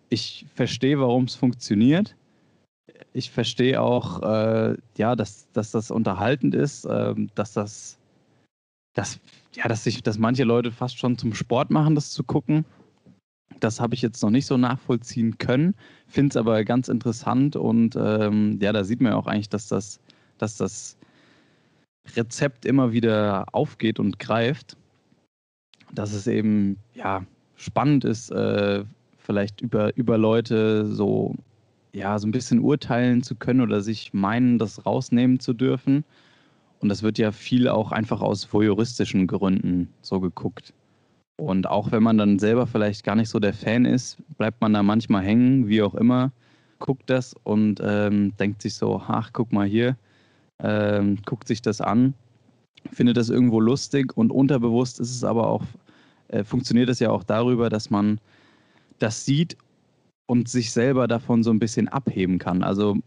[0.09, 2.15] Ich verstehe, warum es funktioniert.
[3.13, 7.97] Ich verstehe auch, äh, ja, dass, dass das unterhaltend ist, äh, dass das,
[8.95, 9.19] dass,
[9.53, 12.65] ja, dass sich, dass manche Leute fast schon zum Sport machen, das zu gucken.
[13.59, 15.75] Das habe ich jetzt noch nicht so nachvollziehen können,
[16.07, 19.67] finde es aber ganz interessant und ähm, ja, da sieht man ja auch eigentlich, dass
[19.67, 19.99] das,
[20.39, 20.97] dass das
[22.15, 24.75] Rezept immer wieder aufgeht und greift,
[25.93, 27.23] dass es eben ja
[27.55, 28.83] spannend ist, äh,
[29.17, 31.35] vielleicht über, über Leute so,
[31.93, 36.03] ja, so ein bisschen urteilen zu können oder sich meinen, das rausnehmen zu dürfen.
[36.79, 40.73] Und das wird ja viel auch einfach aus voyeuristischen Gründen so geguckt.
[41.37, 44.73] Und auch wenn man dann selber vielleicht gar nicht so der Fan ist, bleibt man
[44.73, 46.31] da manchmal hängen, wie auch immer,
[46.79, 49.97] guckt das und ähm, denkt sich so, ach, guck mal hier,
[50.59, 52.13] ähm, guckt sich das an,
[52.91, 55.63] findet das irgendwo lustig und unterbewusst ist es aber auch
[56.29, 58.19] äh, funktioniert es ja auch darüber, dass man
[58.99, 59.57] das sieht
[60.25, 62.63] und sich selber davon so ein bisschen abheben kann.
[62.63, 62.97] Also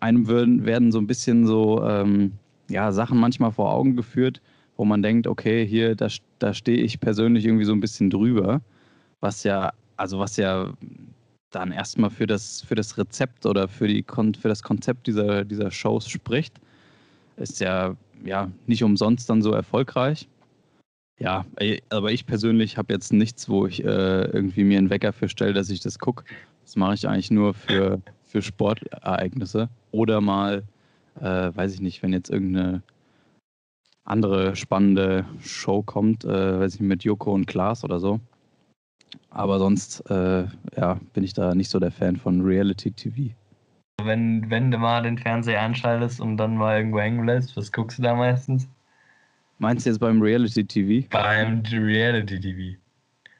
[0.00, 2.32] einem würden, werden so ein bisschen so ähm,
[2.68, 4.40] ja, Sachen manchmal vor Augen geführt,
[4.76, 8.60] wo man denkt, okay, hier, da, da stehe ich persönlich irgendwie so ein bisschen drüber,
[9.20, 10.72] was ja, also was ja
[11.50, 15.70] dann erstmal für das, für das Rezept oder für, die, für das Konzept dieser, dieser
[15.70, 16.54] Shows spricht,
[17.36, 20.28] ist ja, ja nicht umsonst dann so erfolgreich.
[21.18, 21.46] Ja,
[21.88, 25.54] aber ich persönlich habe jetzt nichts, wo ich äh, irgendwie mir einen Wecker für stelle,
[25.54, 26.24] dass ich das gucke.
[26.62, 29.70] Das mache ich eigentlich nur für, für Sportereignisse.
[29.92, 30.62] Oder mal,
[31.20, 32.82] äh, weiß ich nicht, wenn jetzt irgendeine
[34.04, 38.20] andere spannende Show kommt, äh, weiß ich mit Joko und Klaas oder so.
[39.30, 43.34] Aber sonst äh, ja, bin ich da nicht so der Fan von Reality TV.
[44.02, 47.98] Wenn, wenn du mal den Fernseher anschaltest und dann mal irgendwo hängen lässt, was guckst
[47.98, 48.68] du da meistens?
[49.58, 51.08] Meinst du jetzt beim Reality TV?
[51.10, 52.78] Beim Reality TV.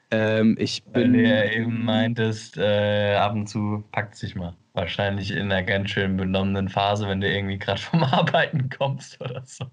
[0.09, 0.93] Ähm, ich bin.
[0.93, 4.55] Weil du ja eben meintest, äh, ab und zu packt sich mal.
[4.77, 9.41] Wahrscheinlich in einer ganz schön benommenen Phase, wenn du irgendwie gerade vom Arbeiten kommst oder
[9.43, 9.65] so.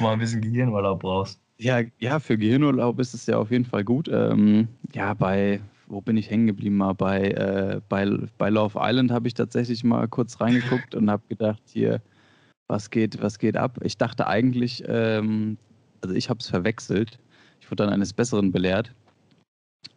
[0.00, 1.38] mal ein bisschen Gehirnurlaub brauchst.
[1.58, 4.08] Ja, ja, für Gehirnurlaub ist es ja auf jeden Fall gut.
[4.08, 6.78] Ähm, ja, bei, wo bin ich hängen geblieben?
[6.78, 11.22] Mal bei, äh, bei, bei Love Island habe ich tatsächlich mal kurz reingeguckt und habe
[11.28, 12.00] gedacht, hier,
[12.66, 13.78] was geht, was geht ab?
[13.82, 15.58] Ich dachte eigentlich, ähm,
[16.00, 17.18] also ich habe es verwechselt.
[17.60, 18.90] Ich wurde dann eines Besseren belehrt.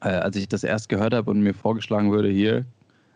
[0.01, 2.65] Äh, als ich das erst gehört habe und mir vorgeschlagen wurde, hier,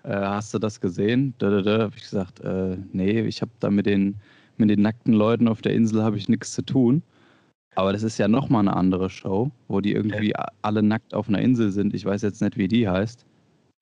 [0.07, 1.33] äh, hast du das gesehen?
[1.37, 4.15] Da, da, da, habe ich gesagt, äh, nee, ich habe da mit den,
[4.57, 7.03] mit den nackten Leuten auf der Insel habe ich nichts zu tun.
[7.75, 10.47] Aber das ist ja nochmal eine andere Show, wo die irgendwie ja.
[10.63, 11.93] alle nackt auf einer Insel sind.
[11.93, 13.25] Ich weiß jetzt nicht, wie die heißt.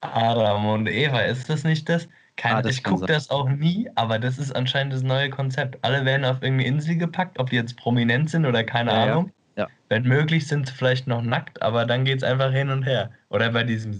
[0.01, 2.07] Adam und Eva, ist das nicht das?
[2.35, 5.77] Kein, ah, ich gucke das auch nie, aber das ist anscheinend das neue Konzept.
[5.83, 9.31] Alle werden auf irgendeine Insel gepackt, ob die jetzt prominent sind oder keine ja, Ahnung.
[9.55, 9.67] Ja.
[9.87, 13.11] Wenn möglich sind sie vielleicht noch nackt, aber dann geht es einfach hin und her.
[13.29, 13.93] Oder bei diesem,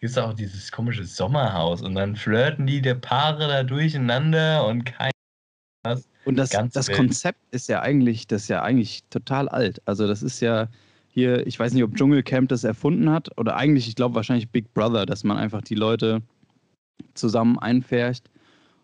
[0.00, 4.84] gibt es auch dieses komische Sommerhaus und dann flirten die der Paare da durcheinander und
[4.86, 5.12] kein
[6.24, 9.82] Und das, das Konzept ist ja eigentlich, das ist ja eigentlich total alt.
[9.86, 10.68] Also das ist ja
[11.08, 14.72] hier, ich weiß nicht, ob Dschungelcamp das erfunden hat oder eigentlich, ich glaube wahrscheinlich Big
[14.72, 16.22] Brother, dass man einfach die Leute
[17.14, 18.30] zusammen einfärcht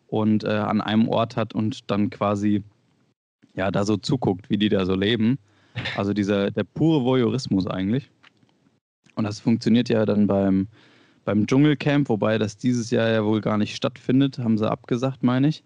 [0.08, 2.62] und äh, an einem Ort hat und dann quasi
[3.54, 5.38] ja da so zuguckt, wie die da so leben.
[5.96, 8.10] Also dieser der pure Voyeurismus eigentlich.
[9.14, 10.68] Und das funktioniert ja dann beim,
[11.26, 15.48] beim Dschungelcamp, wobei das dieses Jahr ja wohl gar nicht stattfindet, haben sie abgesagt, meine
[15.48, 15.62] ich.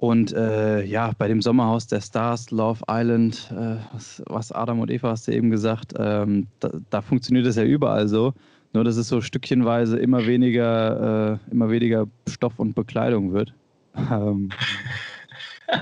[0.00, 4.90] Und äh, ja, bei dem Sommerhaus der Stars, Love Island, äh, was, was, Adam und
[4.90, 8.32] Eva hast du eben gesagt, ähm, da, da, funktioniert das ja überall so.
[8.72, 13.54] Nur dass es so stückchenweise immer weniger, äh, immer weniger Stoff und Bekleidung wird.
[14.10, 14.50] Ähm,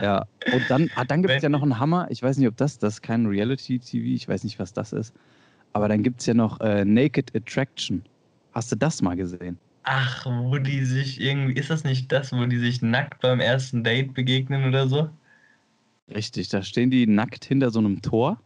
[0.02, 2.06] ja, und dann, ah, dann gibt es ja noch einen Hammer.
[2.10, 5.14] Ich weiß nicht, ob das, das ist kein Reality-TV, ich weiß nicht, was das ist.
[5.74, 8.02] Aber dann gibt es ja noch äh, Naked Attraction.
[8.56, 9.58] Hast du das mal gesehen?
[9.82, 13.84] Ach, wo die sich irgendwie, ist das nicht das, wo die sich nackt beim ersten
[13.84, 15.10] Date begegnen oder so?
[16.08, 18.40] Richtig, da stehen die nackt hinter so einem Tor.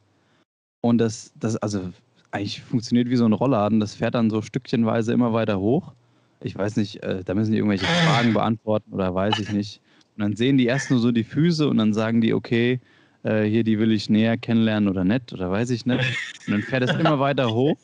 [0.81, 1.93] Und das, das, also
[2.33, 3.79] eigentlich funktioniert wie so ein Rollladen.
[3.79, 5.93] Das fährt dann so stückchenweise immer weiter hoch.
[6.41, 9.81] Ich weiß nicht, äh, da müssen die irgendwelche Fragen beantworten oder weiß ich nicht.
[10.17, 12.81] Und dann sehen die erst nur so die Füße und dann sagen die, okay,
[13.23, 16.05] äh, hier, die will ich näher kennenlernen oder nicht oder weiß ich nicht.
[16.49, 17.77] Und dann fährt es immer weiter hoch.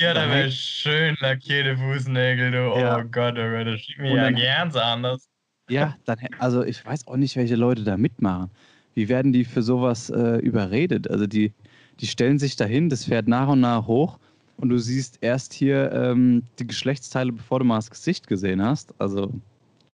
[0.00, 2.72] Ja, da wäre schön lackierte Fußnägel, du.
[2.72, 3.02] Oh ja.
[3.02, 5.28] Gott, oh Gott, das schiebt mir ja gern so anders.
[5.68, 8.50] Ja, dann, also ich weiß auch nicht, welche Leute da mitmachen.
[8.94, 11.10] Wie werden die für sowas äh, überredet?
[11.10, 11.52] Also die,
[12.00, 14.18] die stellen sich dahin, das fährt nach und nach hoch
[14.56, 18.94] und du siehst erst hier ähm, die Geschlechtsteile, bevor du mal das Gesicht gesehen hast.
[18.98, 19.30] Also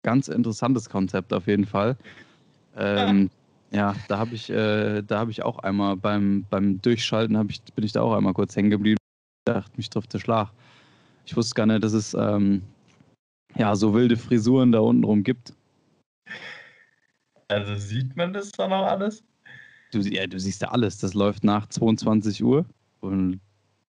[0.03, 1.97] ganz interessantes Konzept auf jeden Fall.
[2.77, 3.31] Ähm,
[3.71, 7.93] ja, da habe ich, äh, da ich auch einmal beim, beim Durchschalten ich, bin ich
[7.93, 8.99] da auch einmal kurz hängen geblieben.
[9.47, 10.49] Ich dachte, mich trifft der Schlag.
[11.27, 12.63] Ich wusste gar nicht, dass es ähm,
[13.55, 15.53] ja so wilde Frisuren da unten rum gibt.
[17.49, 19.23] Also sieht man das dann auch alles?
[19.93, 20.97] Du, ja, du siehst ja alles.
[20.97, 22.65] Das läuft nach 22 Uhr.
[23.01, 23.39] Und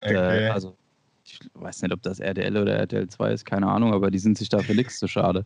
[0.00, 0.48] äh, okay.
[0.48, 0.74] also
[1.22, 4.38] ich weiß nicht, ob das RTL oder RTL 2 ist, keine Ahnung, aber die sind
[4.38, 5.44] sich dafür nichts zu schade.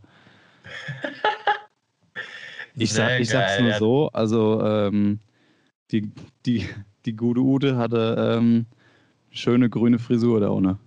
[2.79, 5.19] Ich, sag, ich sag's nur so, also ähm,
[5.93, 6.13] die,
[6.45, 6.69] die,
[7.07, 8.67] die gute Ute hatte ähm,
[9.37, 10.79] schöne grüne Frisur da ohne.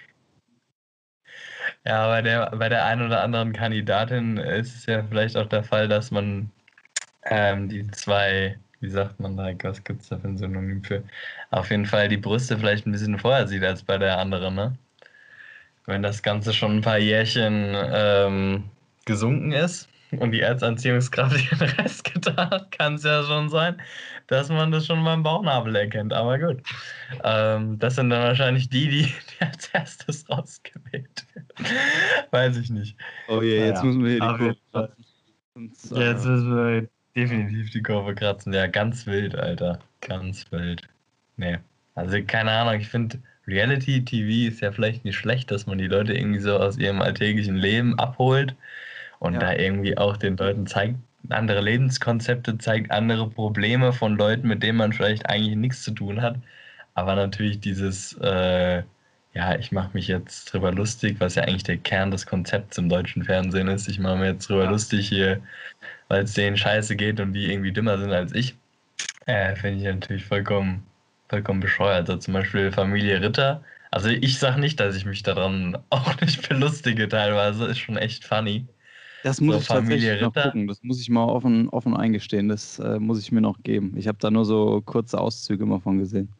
[1.84, 5.62] Ja, bei der, bei der einen oder anderen Kandidatin ist es ja vielleicht auch der
[5.62, 6.50] Fall, dass man
[7.24, 11.02] ähm, die zwei, wie sagt man da, was gibt es da für ein Synonym für?
[11.50, 14.76] Auf jeden Fall die Brüste vielleicht ein bisschen vorher sieht als bei der anderen, ne?
[15.86, 18.64] Wenn das Ganze schon ein paar Jährchen ähm,
[19.04, 23.80] gesunken ist und die Erzanziehungskraft den Rest getan kann es ja schon sein,
[24.26, 26.12] dass man das schon beim Bauchnabel erkennt.
[26.12, 26.62] Aber gut.
[27.24, 31.66] Ähm, das sind dann wahrscheinlich die, die, die als erstes rausgewählt werden.
[32.30, 32.96] Weiß ich nicht.
[33.28, 33.84] Oh je, jetzt ja.
[33.84, 35.04] müssen wir hier die Kurve kratzen.
[35.96, 38.52] Jetzt müssen wir definitiv die Kurve kratzen.
[38.52, 39.78] Ja, ganz wild, Alter.
[40.00, 40.82] Ganz wild.
[41.36, 41.58] Nee.
[41.94, 45.86] Also keine Ahnung, ich finde Reality TV ist ja vielleicht nicht schlecht, dass man die
[45.86, 48.54] Leute irgendwie so aus ihrem alltäglichen Leben abholt
[49.18, 49.40] und ja.
[49.40, 50.96] da irgendwie auch den Leuten zeigt,
[51.30, 56.22] andere Lebenskonzepte, zeigt andere Probleme von Leuten, mit denen man vielleicht eigentlich nichts zu tun
[56.22, 56.36] hat.
[56.94, 58.82] Aber natürlich dieses, äh,
[59.34, 62.88] ja, ich mache mich jetzt drüber lustig, was ja eigentlich der Kern des Konzepts im
[62.88, 63.88] deutschen Fernsehen ist.
[63.88, 64.70] Ich mache mir jetzt drüber ja.
[64.70, 65.40] lustig hier,
[66.08, 68.56] weil es denen scheiße geht und die irgendwie dümmer sind als ich.
[69.26, 70.86] Äh, Finde ich natürlich vollkommen,
[71.28, 72.08] vollkommen bescheuert.
[72.08, 73.62] Also zum Beispiel Familie Ritter.
[73.90, 77.66] Also ich sage nicht, dass ich mich daran auch nicht belustige teilweise.
[77.66, 78.66] Ist schon echt funny.
[79.22, 80.40] Das muss so ich Familie tatsächlich Ritter.
[80.40, 80.66] noch gucken.
[80.68, 82.48] Das muss ich mal offen, offen eingestehen.
[82.48, 83.94] Das äh, muss ich mir noch geben.
[83.96, 86.32] Ich habe da nur so kurze Auszüge immer von gesehen.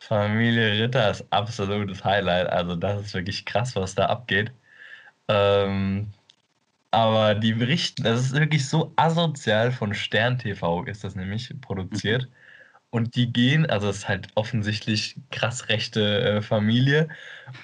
[0.00, 2.48] Familie Ritter ist absolutes Highlight.
[2.48, 4.52] Also das ist wirklich krass, was da abgeht.
[5.28, 6.08] Ähm,
[6.90, 12.24] aber die berichten, das ist wirklich so asozial von Stern TV ist das nämlich produziert.
[12.24, 12.34] Mhm.
[12.90, 17.08] Und die gehen, also es ist halt offensichtlich krass rechte äh, Familie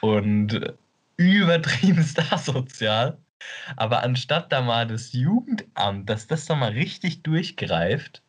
[0.01, 0.75] und
[1.19, 3.19] übertriebenst asozial.
[3.77, 8.23] Aber anstatt da mal das Jugendamt, dass das da mal richtig durchgreift,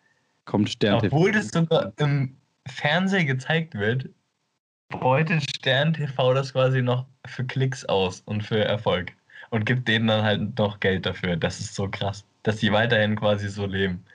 [0.45, 1.16] kommt Stern TV.
[1.16, 2.36] Obwohl das sogar im
[2.68, 4.10] Fernsehen gezeigt wird,
[4.89, 9.14] beutet Stern TV das quasi noch für Klicks aus und für Erfolg.
[9.51, 11.36] Und gibt denen dann halt noch Geld dafür.
[11.36, 14.05] Das ist so krass, dass die weiterhin quasi so leben.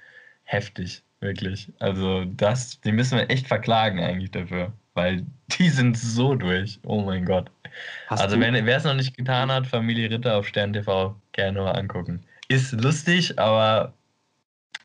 [0.45, 1.73] Heftig, wirklich.
[1.81, 4.73] Also das, die müssen wir echt verklagen eigentlich dafür.
[4.95, 5.27] Weil
[5.59, 6.79] die sind so durch.
[6.85, 7.51] Oh mein Gott.
[8.09, 11.73] Hast also wer es noch nicht getan hat, Familie Ritter auf Stern TV, gerne mal
[11.73, 12.25] angucken.
[12.49, 13.95] Ist lustig, aber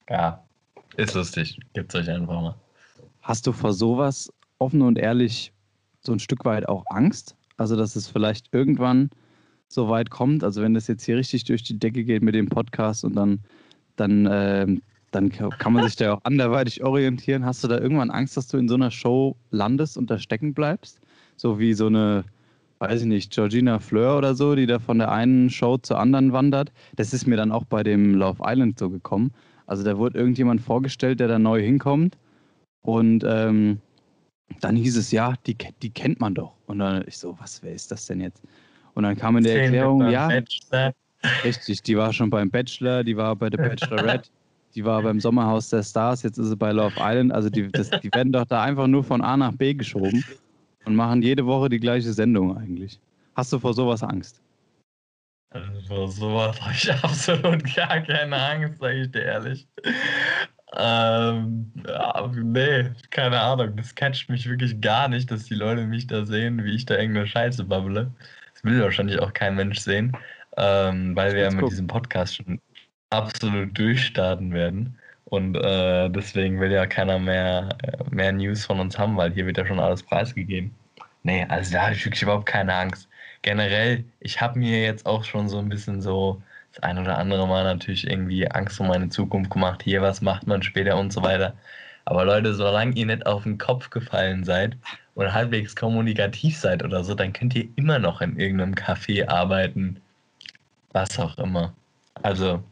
[0.09, 0.43] ja,
[0.97, 1.59] ist lustig.
[1.73, 2.55] Gibt's euch einfach mal.
[3.21, 5.53] Hast du vor sowas offen und ehrlich
[6.01, 7.35] so ein Stück weit auch Angst?
[7.57, 9.09] Also, dass es vielleicht irgendwann
[9.67, 12.49] so weit kommt, also wenn das jetzt hier richtig durch die Decke geht mit dem
[12.49, 13.39] Podcast und dann,
[13.97, 14.67] dann, äh,
[15.11, 17.45] dann kann man sich da auch anderweitig orientieren.
[17.45, 20.53] Hast du da irgendwann Angst, dass du in so einer Show landest und da stecken
[20.53, 20.99] bleibst?
[21.35, 22.23] So wie so eine,
[22.79, 26.33] weiß ich nicht, Georgina Fleur oder so, die da von der einen Show zur anderen
[26.33, 26.71] wandert.
[26.95, 29.31] Das ist mir dann auch bei dem Love Island so gekommen.
[29.67, 32.17] Also da wurde irgendjemand vorgestellt, der da neu hinkommt
[32.81, 33.79] und ähm,
[34.61, 36.55] dann hieß es, ja, die, die kennt man doch.
[36.65, 38.41] Und dann ich so, was, wer ist das denn jetzt?
[38.95, 40.93] Und dann kam in der Erklärung, ja, Bachelor.
[41.43, 44.29] richtig, die war schon beim Bachelor, die war bei The Bachelorette,
[44.75, 47.31] die war beim Sommerhaus der Stars, jetzt ist sie bei Love Island.
[47.31, 50.23] Also die, das, die werden doch da einfach nur von A nach B geschoben
[50.85, 52.99] und machen jede Woche die gleiche Sendung eigentlich.
[53.35, 54.41] Hast du vor sowas Angst?
[55.51, 59.67] Also vor sowas habe ich absolut gar keine Angst, sage ich dir ehrlich.
[60.77, 63.75] Ähm, ja, nee, keine Ahnung.
[63.75, 66.95] Das catcht mich wirklich gar nicht, dass die Leute mich da sehen, wie ich da
[66.95, 68.11] irgendeine Scheiße babble.
[68.53, 70.15] Das will wahrscheinlich auch kein Mensch sehen,
[70.57, 72.61] ähm, weil wir ja mit diesem Podcast schon
[73.09, 74.98] absolut durchstarten werden.
[75.29, 79.45] Und äh, deswegen will ja keiner mehr, äh, mehr News von uns haben, weil hier
[79.45, 80.73] wird ja schon alles preisgegeben.
[81.23, 83.07] Nee, also da habe ich wirklich überhaupt keine Angst.
[83.43, 86.41] Generell, ich habe mir jetzt auch schon so ein bisschen so
[86.73, 89.83] das ein oder andere Mal natürlich irgendwie Angst um meine Zukunft gemacht.
[89.83, 91.53] Hier, was macht man später und so weiter.
[92.05, 94.75] Aber Leute, solange ihr nicht auf den Kopf gefallen seid
[95.15, 100.01] und halbwegs kommunikativ seid oder so, dann könnt ihr immer noch in irgendeinem Café arbeiten.
[100.91, 101.73] Was auch immer.
[102.23, 102.63] Also,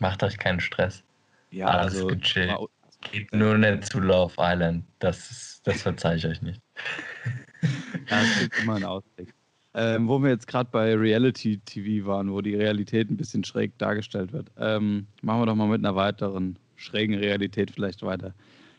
[0.00, 1.02] macht euch keinen Stress.
[1.50, 2.52] Ja, Alles also, gechillt.
[3.12, 4.84] Geht nur nicht zu Love Island.
[4.98, 6.60] Das, ist, das verzeihe ich euch nicht.
[8.08, 9.34] Ja, es gibt immer einen Ausblick.
[9.74, 13.76] Ähm, wo wir jetzt gerade bei Reality TV waren, wo die Realität ein bisschen schräg
[13.78, 18.32] dargestellt wird, ähm, machen wir doch mal mit einer weiteren schrägen Realität vielleicht weiter.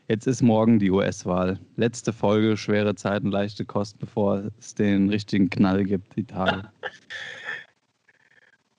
[0.08, 1.60] Jetzt ist morgen die US-Wahl.
[1.76, 6.64] Letzte Folge, schwere Zeiten, leichte Kost, bevor es den richtigen Knall gibt, die Tage.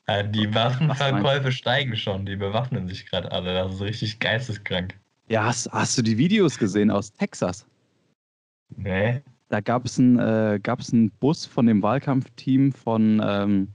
[0.09, 3.52] Ja, die Waffenverkäufe steigen schon, die bewaffnen sich gerade alle.
[3.52, 4.94] Das ist richtig geisteskrank.
[5.28, 7.66] Ja, hast, hast du die Videos gesehen aus Texas?
[8.74, 9.20] Nee.
[9.50, 10.59] Da gab es einen, äh,
[11.20, 13.68] Bus von dem Wahlkampfteam von, ähm,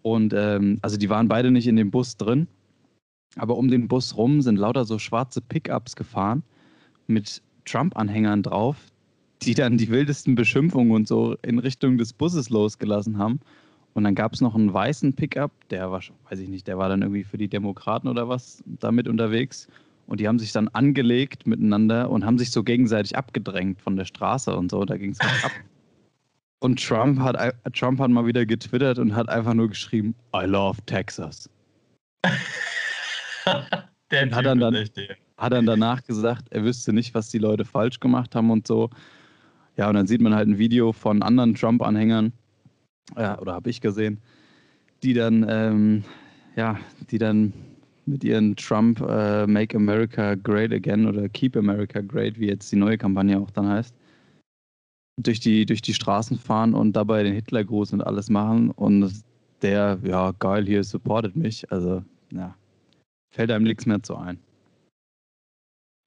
[0.00, 2.48] Und ähm, also die waren beide nicht in dem Bus drin.
[3.36, 6.42] Aber um den Bus rum sind lauter so schwarze Pickups gefahren
[7.06, 8.76] mit Trump-Anhängern drauf,
[9.42, 13.40] die dann die wildesten Beschimpfungen und so in Richtung des Busses losgelassen haben.
[13.94, 16.88] Und dann gab es noch einen weißen Pickup, der war, weiß ich nicht, der war
[16.88, 19.68] dann irgendwie für die Demokraten oder was damit unterwegs.
[20.06, 24.04] Und die haben sich dann angelegt miteinander und haben sich so gegenseitig abgedrängt von der
[24.04, 24.84] Straße und so.
[24.84, 25.52] Da ging es ab.
[26.58, 27.36] Und Trump hat,
[27.74, 31.48] Trump hat mal wieder getwittert und hat einfach nur geschrieben, I love Texas.
[34.10, 34.88] der hat dann, dann,
[35.36, 38.90] hat dann danach gesagt, er wüsste nicht, was die Leute falsch gemacht haben und so.
[39.76, 42.32] Ja, und dann sieht man halt ein Video von anderen Trump-Anhängern,
[43.16, 44.20] ja, oder habe ich gesehen,
[45.02, 46.04] die dann, ähm,
[46.56, 46.78] ja,
[47.10, 47.52] die dann
[48.06, 52.76] mit ihren Trump äh, Make America Great Again oder Keep America Great, wie jetzt die
[52.76, 53.94] neue Kampagne auch dann heißt,
[55.20, 59.12] durch die, durch die Straßen fahren und dabei den Hitlergruß und alles machen und
[59.62, 61.70] der, ja, geil, hier supportet mich.
[61.72, 62.54] Also, ja,
[63.30, 64.38] fällt einem nichts mehr zu ein.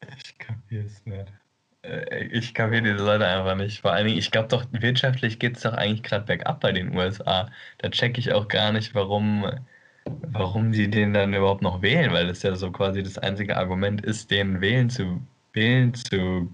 [0.01, 1.33] Ich kapiere es nicht.
[1.83, 3.81] Äh, ich kapiere diese Leute einfach nicht.
[3.81, 6.95] Vor allen Dingen, ich glaube doch, wirtschaftlich geht es doch eigentlich gerade bergab bei den
[6.95, 7.49] USA.
[7.79, 9.45] Da checke ich auch gar nicht, warum,
[10.05, 14.01] warum sie den dann überhaupt noch wählen, weil das ja so quasi das einzige Argument
[14.03, 15.21] ist, den wählen zu
[15.53, 16.53] wählen zu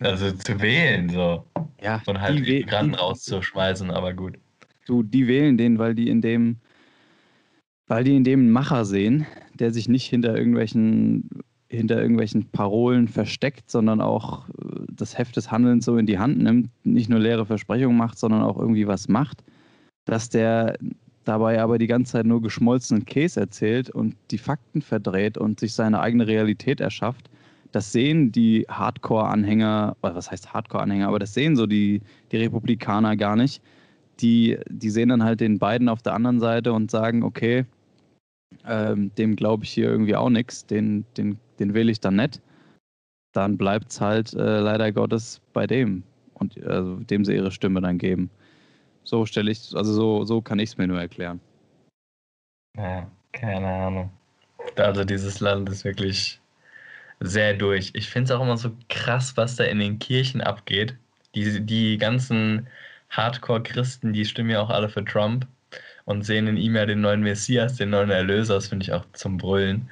[0.00, 1.44] also zu wählen so.
[1.80, 2.02] Ja.
[2.06, 4.38] Und halt die Migranten rauszuschmeißen, aber gut.
[4.86, 6.56] Du, die wählen den, weil die in dem
[7.86, 11.28] weil die in dem einen Macher sehen, der sich nicht hinter irgendwelchen
[11.74, 14.52] hinter irgendwelchen Parolen versteckt, sondern auch äh,
[14.90, 18.42] das Heft des Handelns so in die Hand nimmt, nicht nur leere Versprechungen macht, sondern
[18.42, 19.44] auch irgendwie was macht,
[20.04, 20.76] dass der
[21.24, 25.72] dabei aber die ganze Zeit nur geschmolzenen Käse erzählt und die Fakten verdreht und sich
[25.72, 27.30] seine eigene Realität erschafft.
[27.72, 33.36] Das sehen die Hardcore-Anhänger, was heißt Hardcore-Anhänger, aber das sehen so die, die Republikaner gar
[33.36, 33.62] nicht.
[34.20, 37.64] Die, die sehen dann halt den beiden auf der anderen Seite und sagen, okay,
[38.66, 42.40] ähm, dem glaube ich hier irgendwie auch nichts, den, den den wähle ich dann nicht,
[43.32, 46.02] dann bleibt es halt äh, leider Gottes bei dem
[46.34, 48.30] und also dem sie ihre Stimme dann geben.
[49.04, 51.40] So stelle ich, also so, so kann ich es mir nur erklären.
[52.76, 54.10] Ja, keine Ahnung.
[54.76, 56.40] Also dieses Land ist wirklich
[57.20, 57.90] sehr durch.
[57.94, 60.96] Ich finde es auch immer so krass, was da in den Kirchen abgeht.
[61.34, 62.66] Die, die ganzen
[63.10, 65.46] Hardcore-Christen, die stimmen ja auch alle für Trump
[66.04, 68.54] und sehen in ihm ja den neuen Messias, den neuen Erlöser.
[68.54, 69.88] Das finde ich auch zum Brüllen.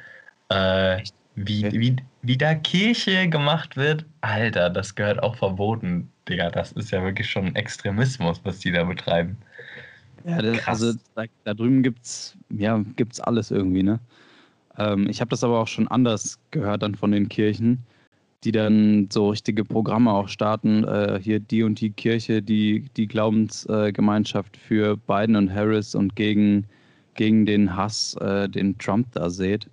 [0.51, 1.03] Äh,
[1.35, 6.51] Wie, wie, wie da Kirche gemacht wird, Alter, das gehört auch verboten, Digga.
[6.51, 9.39] Das ist ja wirklich schon Extremismus, was die da betreiben.
[10.25, 13.99] Ja, das, also da, da, drüben gibt's, ja, gibt's alles irgendwie, ne?
[14.77, 17.79] Ähm, ich habe das aber auch schon anders gehört dann von den Kirchen,
[18.45, 20.85] die dann so richtige Programme auch starten.
[20.85, 26.17] Äh, hier die und die Kirche, die die Glaubensgemeinschaft äh, für Biden und Harris und
[26.17, 26.67] gegen,
[27.15, 29.69] gegen den Hass, äh, den Trump da seht.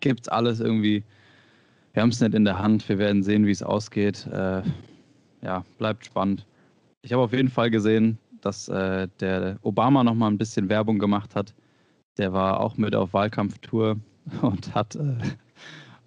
[0.00, 1.04] Gibt's alles irgendwie.
[1.92, 2.88] Wir haben es nicht in der Hand.
[2.88, 4.26] Wir werden sehen, wie es ausgeht.
[4.26, 4.62] Äh,
[5.42, 6.46] ja, bleibt spannend.
[7.02, 10.98] Ich habe auf jeden Fall gesehen, dass äh, der Obama noch mal ein bisschen Werbung
[10.98, 11.54] gemacht hat.
[12.18, 13.96] Der war auch mit auf Wahlkampftour
[14.42, 15.16] und hat äh,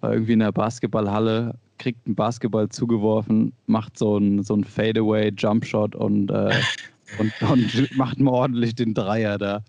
[0.00, 5.32] war irgendwie in der Basketballhalle, kriegt einen Basketball zugeworfen, macht so einen so ein Fadeaway
[5.36, 6.60] Jumpshot und, äh,
[7.18, 9.64] und, und macht mal ordentlich den Dreier da.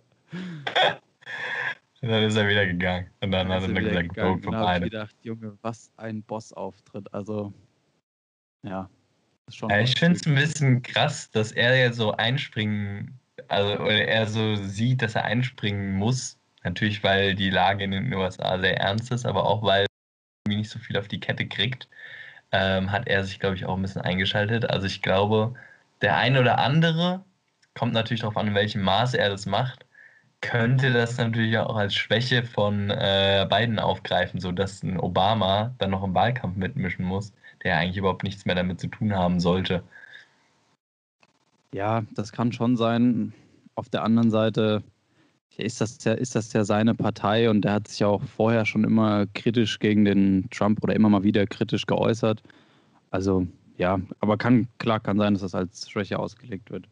[2.01, 3.07] Und dann ist er wieder gegangen.
[3.21, 6.21] Und dann, dann hat er gesagt, go for Da habe ich gedacht, Junge, was ein
[6.23, 7.11] Boss-Auftritt.
[7.13, 7.53] Also,
[8.63, 8.89] ja.
[9.69, 14.25] Ja, ich finde es ein bisschen krass, dass er ja so einspringen, also oder er
[14.27, 16.37] so sieht, dass er einspringen muss.
[16.63, 19.85] Natürlich, weil die Lage in den USA sehr ernst ist, aber auch weil
[20.47, 21.87] nicht so viel auf die Kette kriegt,
[22.51, 24.69] ähm, hat er sich, glaube ich, auch ein bisschen eingeschaltet.
[24.69, 25.55] Also ich glaube,
[26.01, 27.23] der eine oder andere,
[27.75, 29.85] kommt natürlich darauf an, in welchem Maße er das macht,
[30.41, 36.03] könnte das natürlich auch als Schwäche von äh, Biden aufgreifen, sodass ein Obama dann noch
[36.03, 37.33] im Wahlkampf mitmischen muss
[37.63, 39.83] der eigentlich überhaupt nichts mehr damit zu tun haben sollte.
[41.73, 43.33] Ja, das kann schon sein.
[43.75, 44.83] Auf der anderen Seite
[45.61, 48.65] ist das ja, ist das ja seine Partei und der hat sich ja auch vorher
[48.65, 52.41] schon immer kritisch gegen den Trump oder immer mal wieder kritisch geäußert.
[53.11, 53.47] Also
[53.77, 56.87] ja, aber kann, klar kann sein, dass das als Schwäche ausgelegt wird.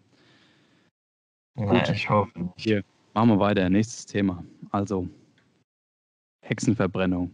[1.56, 2.32] Gut, ja, ich hoffe.
[2.58, 3.70] Hier, machen wir weiter.
[3.70, 4.44] Nächstes Thema.
[4.72, 5.08] Also,
[6.42, 7.34] Hexenverbrennung.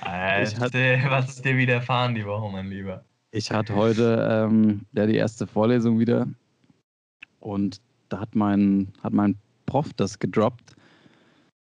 [0.00, 3.04] Alter, hatte, was ist dir widerfahren die Woche, mein Lieber?
[3.30, 6.26] Ich hatte heute ähm, ja, die erste Vorlesung wieder
[7.40, 9.36] und da hat mein, hat mein
[9.66, 10.74] Prof das gedroppt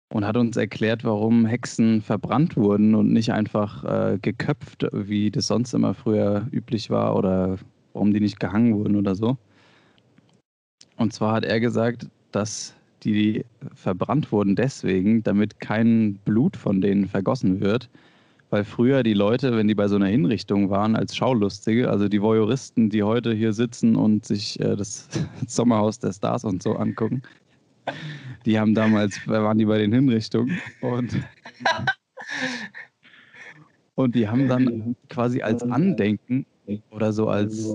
[0.10, 5.48] und hat uns erklärt, warum Hexen verbrannt wurden und nicht einfach äh, geköpft, wie das
[5.48, 7.58] sonst immer früher üblich war oder
[7.94, 9.38] warum die nicht gehangen wurden oder so.
[10.96, 12.74] Und zwar hat er gesagt, dass
[13.04, 17.90] die verbrannt wurden deswegen, damit kein Blut von denen vergossen wird.
[18.50, 22.22] Weil früher die Leute, wenn die bei so einer Hinrichtung waren, als Schaulustige, also die
[22.22, 25.10] Voyeuristen, die heute hier sitzen und sich äh, das
[25.48, 27.24] Sommerhaus der Stars und so angucken,
[28.46, 31.18] die haben damals, waren die bei den Hinrichtungen und,
[33.96, 36.46] und die haben dann quasi als Andenken
[36.92, 37.74] oder so als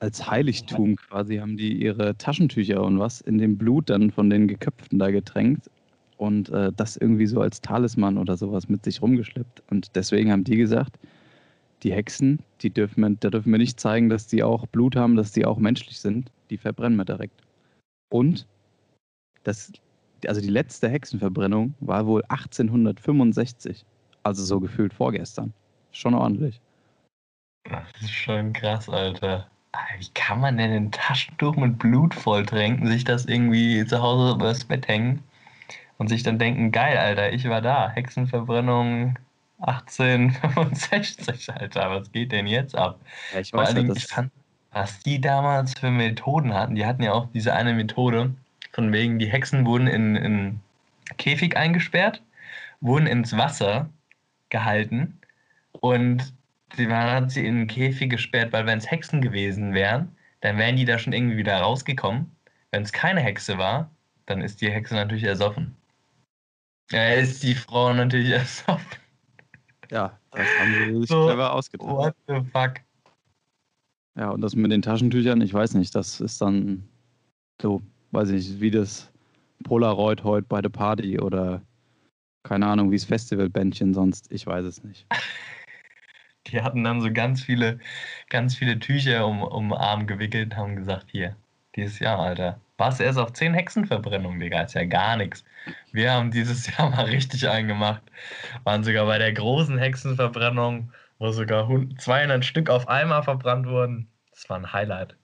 [0.00, 4.48] als Heiligtum quasi haben die ihre Taschentücher und was in dem Blut dann von den
[4.48, 5.68] Geköpften da getränkt
[6.20, 9.62] und äh, das irgendwie so als Talisman oder sowas mit sich rumgeschleppt.
[9.70, 10.98] Und deswegen haben die gesagt,
[11.82, 15.16] die Hexen, die dürfen wir, da dürfen wir nicht zeigen, dass die auch Blut haben,
[15.16, 16.30] dass die auch menschlich sind.
[16.50, 17.40] Die verbrennen wir direkt.
[18.10, 18.46] Und
[19.44, 19.72] das,
[20.26, 23.86] also die letzte Hexenverbrennung war wohl 1865.
[24.22, 25.54] Also so gefühlt vorgestern.
[25.90, 26.60] Schon ordentlich.
[27.64, 29.46] Das ist schon krass, Alter.
[29.98, 34.66] Wie kann man denn ein Taschentuch mit Blut volltränken, sich das irgendwie zu Hause übers
[34.66, 35.22] Bett hängen
[36.00, 37.90] und sich dann denken, geil, Alter, ich war da.
[37.90, 39.18] Hexenverbrennung
[39.60, 42.98] 1865, Alter, was geht denn jetzt ab?
[43.34, 44.32] Ja, ich Vor allen Dingen, ich fand,
[44.72, 48.32] was die damals für Methoden hatten, die hatten ja auch diese eine Methode,
[48.72, 50.60] von wegen, die Hexen wurden in, in
[51.18, 52.22] Käfig eingesperrt,
[52.80, 53.90] wurden ins Wasser
[54.48, 55.18] gehalten
[55.72, 56.32] und
[56.76, 60.76] sie hat sie in einen Käfig gesperrt, weil wenn es Hexen gewesen wären, dann wären
[60.76, 62.34] die da schon irgendwie wieder rausgekommen.
[62.70, 63.90] Wenn es keine Hexe war,
[64.24, 65.76] dann ist die Hexe natürlich ersoffen.
[66.92, 68.98] Ja, ist die Frau natürlich ersoffen.
[69.90, 71.88] Ja, das haben sie sich so, clever ausgedacht.
[71.88, 72.74] What the fuck?
[74.16, 76.88] Ja, und das mit den Taschentüchern, ich weiß nicht, das ist dann
[77.62, 79.10] so, weiß ich nicht, wie das
[79.64, 81.62] Polaroid heute bei der Party oder
[82.42, 85.06] keine Ahnung, wie das Festivalbändchen sonst, ich weiß es nicht.
[86.46, 87.78] Die hatten dann so ganz viele,
[88.28, 91.36] ganz viele Tücher um, um Arm gewickelt und haben gesagt, hier,
[91.76, 92.60] dieses Jahr, Alter.
[92.80, 95.44] Was erst auf 10 Hexenverbrennungen, Digga, ist ja gar nichts.
[95.92, 98.00] Wir haben dieses Jahr mal richtig eingemacht.
[98.64, 101.68] Waren sogar bei der großen Hexenverbrennung, wo sogar
[101.98, 104.08] 200 Stück auf einmal verbrannt wurden.
[104.30, 105.14] Das war ein Highlight.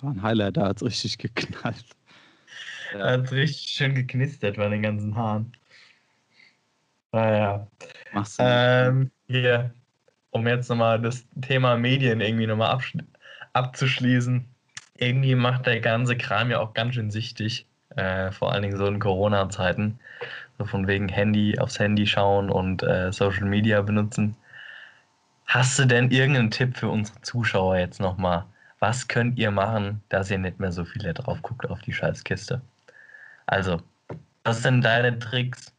[0.00, 1.84] War ein Highlight, da hat es richtig geknallt.
[2.92, 2.98] Ja.
[2.98, 5.52] Da hat es richtig schön geknistert bei den ganzen Haaren.
[7.12, 7.68] Naja.
[8.12, 9.72] Machst du ähm, hier,
[10.30, 12.76] um jetzt nochmal das Thema Medien irgendwie nochmal
[13.52, 14.44] abzuschließen.
[15.00, 17.66] Irgendwie macht der ganze Kram ja auch ganz schön sichtig.
[17.96, 19.98] äh, vor allen Dingen so in Corona-Zeiten.
[20.58, 24.36] So von wegen Handy aufs Handy schauen und äh, Social Media benutzen.
[25.46, 28.46] Hast du denn irgendeinen Tipp für unsere Zuschauer jetzt nochmal?
[28.78, 32.62] Was könnt ihr machen, dass ihr nicht mehr so viel drauf guckt auf die Scheißkiste?
[33.46, 33.82] Also,
[34.44, 35.74] was sind deine Tricks?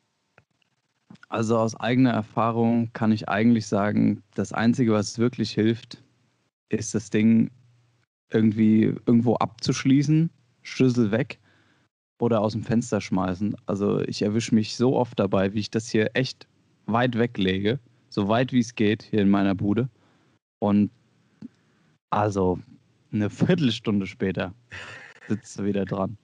[1.30, 6.04] Also aus eigener Erfahrung kann ich eigentlich sagen, das Einzige, was wirklich hilft,
[6.70, 7.52] ist das Ding
[8.32, 10.30] irgendwie irgendwo abzuschließen,
[10.64, 11.40] Schlüssel weg
[12.20, 13.56] oder aus dem Fenster schmeißen.
[13.66, 16.48] Also ich erwische mich so oft dabei, wie ich das hier echt
[16.86, 17.80] weit weglege,
[18.10, 19.90] so weit wie es geht hier in meiner Bude.
[20.60, 20.92] Und
[22.10, 22.60] also
[23.12, 24.54] eine Viertelstunde später
[25.28, 26.18] sitzt du wieder dran.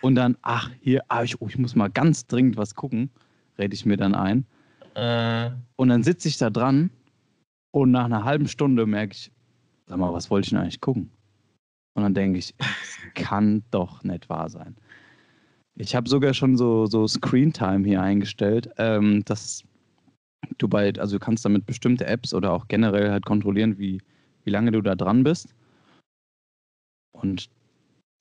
[0.00, 3.10] Und dann, ach, hier, ah, ich, oh, ich muss mal ganz dringend was gucken,
[3.58, 4.44] rede ich mir dann ein.
[4.94, 5.50] Äh.
[5.76, 6.90] Und dann sitze ich da dran
[7.70, 9.30] und nach einer halben Stunde merke ich,
[9.86, 11.10] sag mal, was wollte ich denn eigentlich gucken?
[11.96, 14.76] Und dann denke ich, es kann doch nicht wahr sein.
[15.76, 19.64] Ich habe sogar schon so, so Screen Time hier eingestellt, ähm, dass
[20.58, 24.00] du bei, also du kannst damit bestimmte Apps oder auch generell halt kontrollieren, wie,
[24.44, 25.54] wie lange du da dran bist.
[27.12, 27.48] Und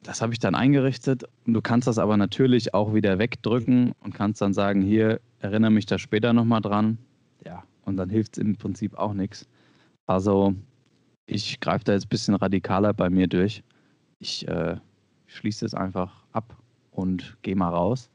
[0.03, 4.15] das habe ich dann eingerichtet und du kannst das aber natürlich auch wieder wegdrücken und
[4.15, 6.97] kannst dann sagen, hier, erinnere mich da später nochmal dran.
[7.43, 9.47] Ja, und dann hilft es im Prinzip auch nichts.
[10.07, 10.55] Also
[11.25, 13.63] ich greife da jetzt ein bisschen radikaler bei mir durch.
[14.19, 14.77] Ich äh,
[15.27, 16.55] schließe es einfach ab
[16.91, 18.09] und gehe mal raus.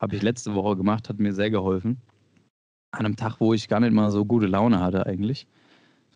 [0.00, 1.98] Habe ich letzte Woche gemacht, hat mir sehr geholfen.
[2.92, 5.46] An einem Tag, wo ich gar nicht mal so gute Laune hatte eigentlich,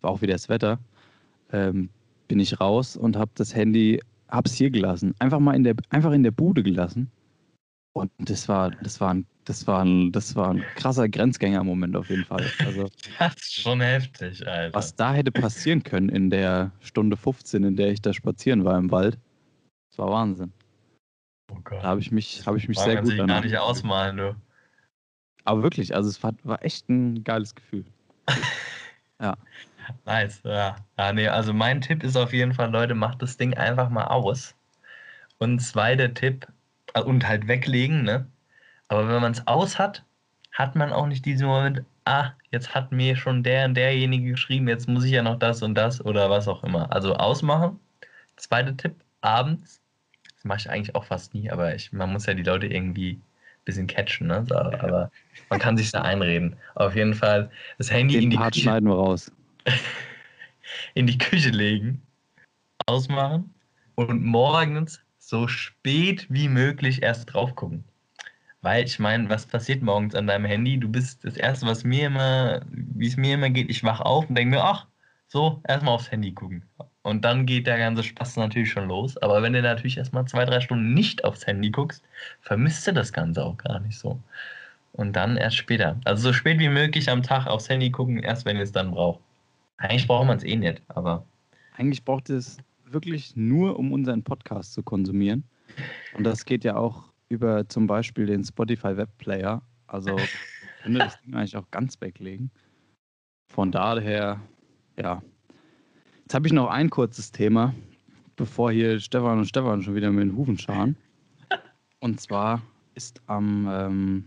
[0.01, 0.79] war auch wieder das Wetter,
[1.51, 1.89] ähm,
[2.27, 5.13] bin ich raus und habe das Handy hab's hier gelassen.
[5.19, 7.11] Einfach mal in der, einfach in der Bude gelassen.
[7.93, 12.09] Und das war, das war ein, das war ein, das war ein krasser Grenzgänger-Moment auf
[12.09, 12.45] jeden Fall.
[12.65, 12.89] Also,
[13.19, 14.75] das ist schon heftig, Alter.
[14.75, 18.77] Was da hätte passieren können in der Stunde 15, in der ich da spazieren war
[18.77, 19.19] im Wald,
[19.89, 20.51] das war Wahnsinn.
[21.51, 21.83] Oh Gott.
[21.83, 24.35] Da habe ich mich, habe ich mich sehr gut sich gar nicht ausmalen, du.
[25.43, 27.85] Aber wirklich, also es war, war echt ein geiles Gefühl.
[29.21, 29.37] ja.
[30.05, 30.77] Nice, ja.
[30.97, 31.13] ja.
[31.13, 34.55] Nee, also mein Tipp ist auf jeden Fall, Leute, macht das Ding einfach mal aus.
[35.37, 36.47] Und zweiter Tipp,
[37.01, 38.27] und halt weglegen, ne?
[38.87, 40.03] Aber wenn man es aus hat,
[40.51, 44.67] hat man auch nicht diesen Moment, ah, jetzt hat mir schon der und derjenige geschrieben,
[44.67, 46.91] jetzt muss ich ja noch das und das oder was auch immer.
[46.91, 47.79] Also ausmachen.
[48.35, 49.81] Zweiter Tipp, abends.
[50.35, 53.13] Das mache ich eigentlich auch fast nie, aber ich, man muss ja die Leute irgendwie
[53.13, 53.21] ein
[53.65, 54.45] bisschen catchen, ne?
[54.47, 55.11] So, aber
[55.49, 56.55] man kann sich da einreden.
[56.75, 58.63] Auf jeden Fall das Handy Den in die Part Küche.
[58.63, 59.31] schneiden wir raus.
[60.93, 62.01] in die Küche legen,
[62.85, 63.53] ausmachen
[63.95, 65.02] und morgens
[65.33, 67.83] so spät wie möglich erst drauf gucken.
[68.61, 70.77] Weil ich meine, was passiert morgens an deinem Handy?
[70.77, 74.29] Du bist das Erste, was mir immer, wie es mir immer geht, ich wache auf
[74.29, 74.85] und denke mir, ach,
[75.27, 76.61] so, erstmal aufs Handy gucken.
[77.01, 79.17] Und dann geht der ganze Spaß natürlich schon los.
[79.17, 82.03] Aber wenn du natürlich erstmal zwei, drei Stunden nicht aufs Handy guckst,
[82.41, 84.19] vermisst du das Ganze auch gar nicht so.
[84.91, 85.99] Und dann erst später.
[86.05, 88.91] Also so spät wie möglich am Tag aufs Handy gucken, erst wenn ihr es dann
[88.91, 89.19] braucht.
[89.77, 91.25] Eigentlich braucht man es eh nicht, aber.
[91.75, 92.59] Eigentlich braucht es
[92.93, 95.43] wirklich nur, um unseren Podcast zu konsumieren.
[96.15, 99.61] Und das geht ja auch über zum Beispiel den Spotify Webplayer.
[99.87, 102.51] Also ich finde das Ding eigentlich auch ganz weglegen.
[103.47, 104.39] Von daher,
[104.97, 105.21] ja.
[106.21, 107.73] Jetzt habe ich noch ein kurzes Thema,
[108.35, 110.95] bevor hier Stefan und Stefan schon wieder mit den Hufen scharen.
[111.99, 112.61] Und zwar
[112.95, 114.25] ist am, ähm,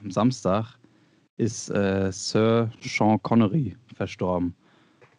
[0.00, 0.78] am Samstag
[1.36, 4.54] ist äh, Sir Sean Connery verstorben.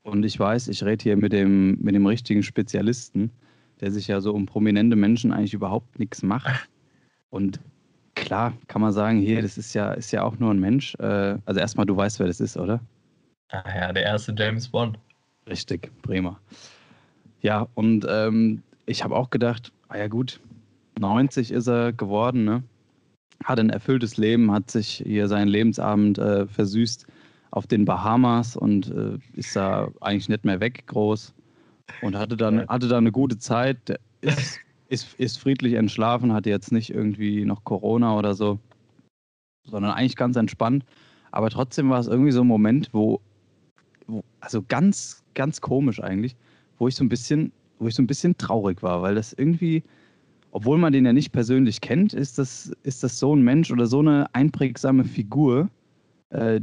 [0.09, 3.31] Und ich weiß, ich rede hier mit dem, mit dem richtigen Spezialisten,
[3.79, 6.67] der sich ja so um prominente Menschen eigentlich überhaupt nichts macht.
[7.29, 7.59] Und
[8.15, 10.95] klar kann man sagen, hier, das ist ja, ist ja auch nur ein Mensch.
[10.95, 12.81] Äh, also erstmal, du weißt, wer das ist, oder?
[13.49, 14.97] Ah ja, der erste James Bond.
[15.47, 16.39] Richtig, prima.
[17.41, 20.39] Ja, und ähm, ich habe auch gedacht, ah ja gut,
[20.99, 22.63] 90 ist er geworden, ne?
[23.43, 27.07] hat ein erfülltes Leben, hat sich hier seinen Lebensabend äh, versüßt
[27.51, 31.33] auf den Bahamas und äh, ist da eigentlich nicht mehr weg groß
[32.01, 36.71] und hatte dann, hatte dann eine gute Zeit, ist, ist, ist friedlich entschlafen, hatte jetzt
[36.71, 38.59] nicht irgendwie noch Corona oder so,
[39.65, 40.85] sondern eigentlich ganz entspannt.
[41.31, 43.21] Aber trotzdem war es irgendwie so ein Moment, wo,
[44.07, 46.35] wo, also ganz, ganz komisch eigentlich,
[46.77, 49.83] wo ich so ein bisschen, wo ich so ein bisschen traurig war, weil das irgendwie,
[50.51, 53.85] obwohl man den ja nicht persönlich kennt, ist das, ist das so ein Mensch oder
[53.85, 55.69] so eine einprägsame Figur,
[56.31, 56.61] äh,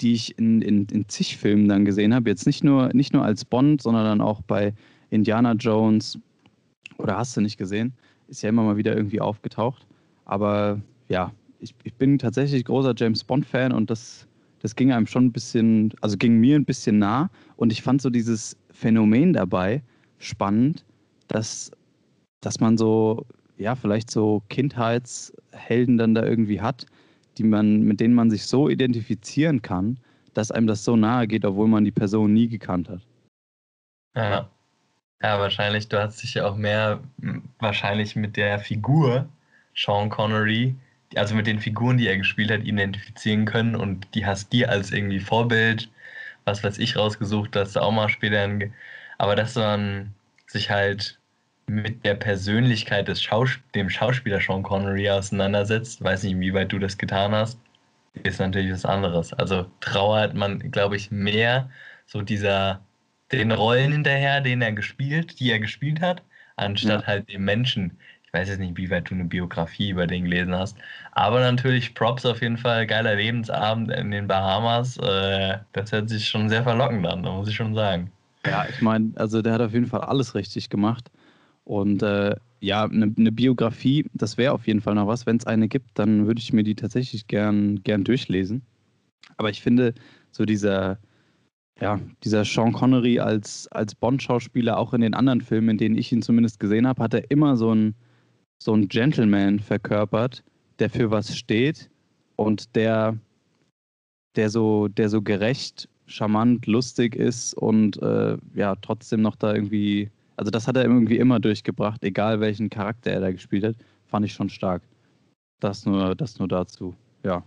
[0.00, 2.28] die ich in, in, in zig Filmen dann gesehen habe.
[2.28, 4.72] Jetzt nicht nur, nicht nur als Bond, sondern dann auch bei
[5.10, 6.18] Indiana Jones
[6.98, 7.92] oder hast du nicht gesehen.
[8.28, 9.86] Ist ja immer mal wieder irgendwie aufgetaucht.
[10.24, 14.26] Aber ja, ich, ich bin tatsächlich großer James Bond-Fan und das,
[14.60, 17.30] das ging einem schon ein bisschen, also ging mir ein bisschen nah.
[17.56, 19.82] Und ich fand so dieses Phänomen dabei
[20.18, 20.84] spannend,
[21.28, 21.70] dass,
[22.40, 26.86] dass man so ja, vielleicht so Kindheitshelden dann da irgendwie hat,
[27.38, 29.98] die man, mit denen man sich so identifizieren kann,
[30.34, 33.00] dass einem das so nahe geht, obwohl man die Person nie gekannt hat.
[34.16, 34.48] Ja.
[35.22, 37.00] Ja, wahrscheinlich, du hast dich ja auch mehr
[37.58, 39.26] wahrscheinlich mit der Figur
[39.74, 40.74] Sean Connery,
[41.16, 44.92] also mit den Figuren, die er gespielt hat, identifizieren können und die hast dir als
[44.92, 45.88] irgendwie Vorbild,
[46.44, 48.46] was weiß ich, rausgesucht, dass du auch mal später,
[49.16, 50.12] aber dass man
[50.46, 51.18] sich halt
[51.66, 56.98] mit der Persönlichkeit des Schaus dem Schauspieler Sean Connery auseinandersetzt, weiß nicht, inwieweit du das
[56.98, 57.58] getan hast,
[58.22, 59.32] ist natürlich was anderes.
[59.32, 61.70] Also trauert man, glaube ich, mehr
[62.06, 62.80] so dieser
[63.32, 66.22] den Rollen hinterher, den er gespielt, die er gespielt hat,
[66.56, 67.06] anstatt ja.
[67.06, 67.98] halt dem Menschen.
[68.26, 70.76] Ich weiß jetzt nicht, wie weit du eine Biografie über den gelesen hast,
[71.12, 74.96] aber natürlich Props auf jeden Fall, geiler Lebensabend in den Bahamas.
[74.98, 78.10] Äh, das hört sich schon sehr verlockend an, da muss ich schon sagen.
[78.46, 81.10] Ja, ich meine, also der hat auf jeden Fall alles richtig gemacht.
[81.64, 85.26] Und äh, ja, eine ne Biografie, das wäre auf jeden Fall noch was.
[85.26, 88.62] Wenn es eine gibt, dann würde ich mir die tatsächlich gern, gern durchlesen.
[89.36, 89.94] Aber ich finde,
[90.30, 90.98] so dieser,
[91.80, 96.12] ja, dieser Sean Connery als, als Bond-Schauspieler, auch in den anderen Filmen, in denen ich
[96.12, 97.94] ihn zumindest gesehen habe, hat er immer so einen
[98.62, 100.42] so Gentleman verkörpert,
[100.78, 101.90] der für was steht
[102.36, 103.18] und der,
[104.36, 110.10] der, so, der so gerecht, charmant, lustig ist und äh, ja, trotzdem noch da irgendwie,
[110.36, 113.76] also das hat er irgendwie immer durchgebracht, egal welchen Charakter er da gespielt hat,
[114.06, 114.82] fand ich schon stark.
[115.60, 117.42] Das nur, das nur dazu, ja.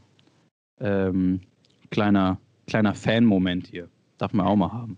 [0.79, 1.41] Ähm,
[1.91, 3.89] kleiner, kleiner Fan-Moment hier.
[4.17, 4.97] Darf man auch mal haben.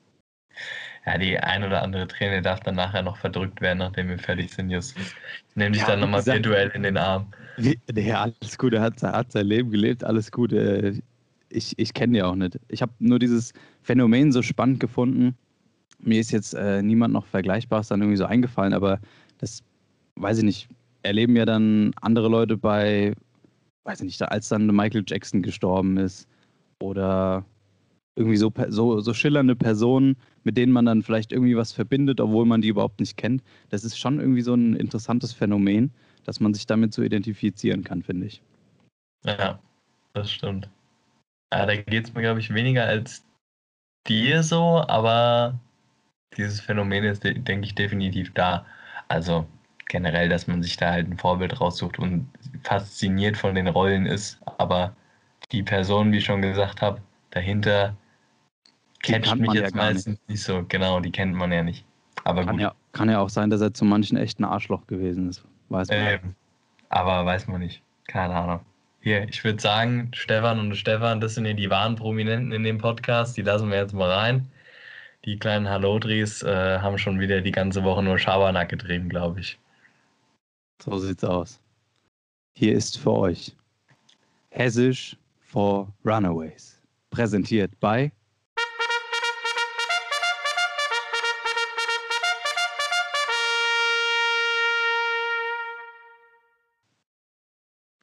[1.05, 4.53] Ja, die ein oder andere Träne darf dann nachher noch verdrückt werden, nachdem wir fertig
[4.53, 5.15] sind, Justus.
[5.49, 7.27] Ich nehme dich ja, dann nochmal virtuell in den Arm.
[7.57, 10.53] Ja, alles gut, er hat, hat sein Leben gelebt, alles gut.
[10.53, 11.01] Äh,
[11.49, 12.59] ich, ich kenne die auch nicht.
[12.67, 15.35] Ich habe nur dieses Phänomen so spannend gefunden.
[15.99, 18.99] Mir ist jetzt äh, niemand noch Vergleichbares dann irgendwie so eingefallen, aber
[19.37, 19.63] das
[20.15, 20.69] weiß ich nicht.
[21.03, 23.13] Erleben ja dann andere Leute bei,
[23.83, 26.27] weiß ich nicht, als dann Michael Jackson gestorben ist
[26.81, 27.45] oder
[28.15, 32.45] irgendwie so, so, so schillernde Personen, mit denen man dann vielleicht irgendwie was verbindet, obwohl
[32.45, 33.41] man die überhaupt nicht kennt.
[33.69, 35.91] Das ist schon irgendwie so ein interessantes Phänomen,
[36.25, 38.41] dass man sich damit so identifizieren kann, finde ich.
[39.25, 39.59] Ja,
[40.13, 40.69] das stimmt.
[41.53, 43.23] Ja, da geht es mir, glaube ich, weniger als
[44.07, 45.59] dir so, aber
[46.37, 48.65] dieses Phänomen ist, denke ich, definitiv da.
[49.07, 49.47] Also
[49.87, 52.29] generell, dass man sich da halt ein Vorbild raussucht und
[52.63, 54.95] fasziniert von den Rollen ist, aber
[55.51, 57.01] die Person, wie ich schon gesagt habe,
[57.31, 57.95] dahinter
[59.01, 60.29] catcht mich jetzt ja meistens nicht.
[60.29, 60.43] nicht.
[60.43, 60.63] so.
[60.67, 61.85] Genau, die kennt man ja nicht.
[62.23, 62.61] Aber kann gut.
[62.61, 65.43] Ja, kann ja auch sein, dass er zu manchen echt ein Arschloch gewesen ist.
[65.69, 65.97] Weiß man.
[65.97, 66.35] Ähm,
[66.89, 67.81] aber weiß man nicht.
[68.07, 68.61] Keine Ahnung.
[69.01, 72.79] Hier, ich würde sagen, Stefan und Stefan, das sind ja die wahren Prominenten in dem
[72.79, 73.37] Podcast.
[73.37, 74.49] Die lassen wir jetzt mal rein.
[75.25, 79.59] Die kleinen Hallodris äh, haben schon wieder die ganze Woche nur Schabernack getrieben, glaube ich.
[80.81, 81.59] So sieht's aus.
[82.55, 83.55] Hier ist für euch
[84.49, 86.81] Hessisch for Runaways.
[87.09, 88.11] Präsentiert bei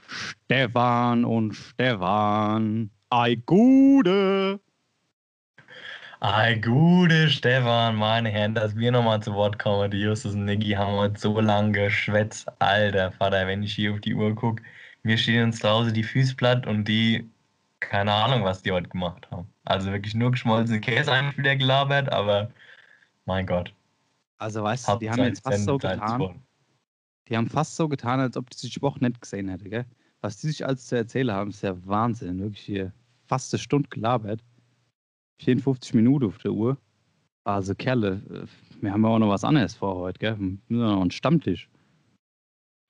[0.06, 2.90] Stefan und Stefan.
[3.10, 4.60] Ei Gude.
[6.28, 9.92] Ei Gude, Stefan, meine Herren, dass wir nochmal zu Wort kommen.
[9.92, 12.48] Die Justus und Niki haben heute so lange geschwätzt.
[12.58, 14.60] Alter Vater, wenn ich hier auf die Uhr gucke,
[15.04, 17.30] mir stehen uns zu Hause die Füße platt und die,
[17.78, 19.46] keine Ahnung, was die heute gemacht haben.
[19.66, 22.50] Also wirklich nur geschmolzene Käse eigentlich wieder gelabert, aber
[23.26, 23.72] mein Gott.
[24.38, 26.42] Also weißt du, die haben jetzt fast so getan.
[27.28, 29.86] Die haben fast so getan, als ob die sich überhaupt nicht gesehen hätte, gell?
[30.22, 32.40] Was die sich alles zu erzählen haben, ist ja Wahnsinn.
[32.40, 32.92] Wirklich hier
[33.28, 34.40] fast eine Stunde gelabert.
[35.38, 36.76] 54 Minuten auf der Uhr.
[37.44, 40.36] Also Kerle, äh, wir haben ja auch noch was anderes vor heute, gell?
[40.38, 41.68] Wir haben noch einen Stammtisch.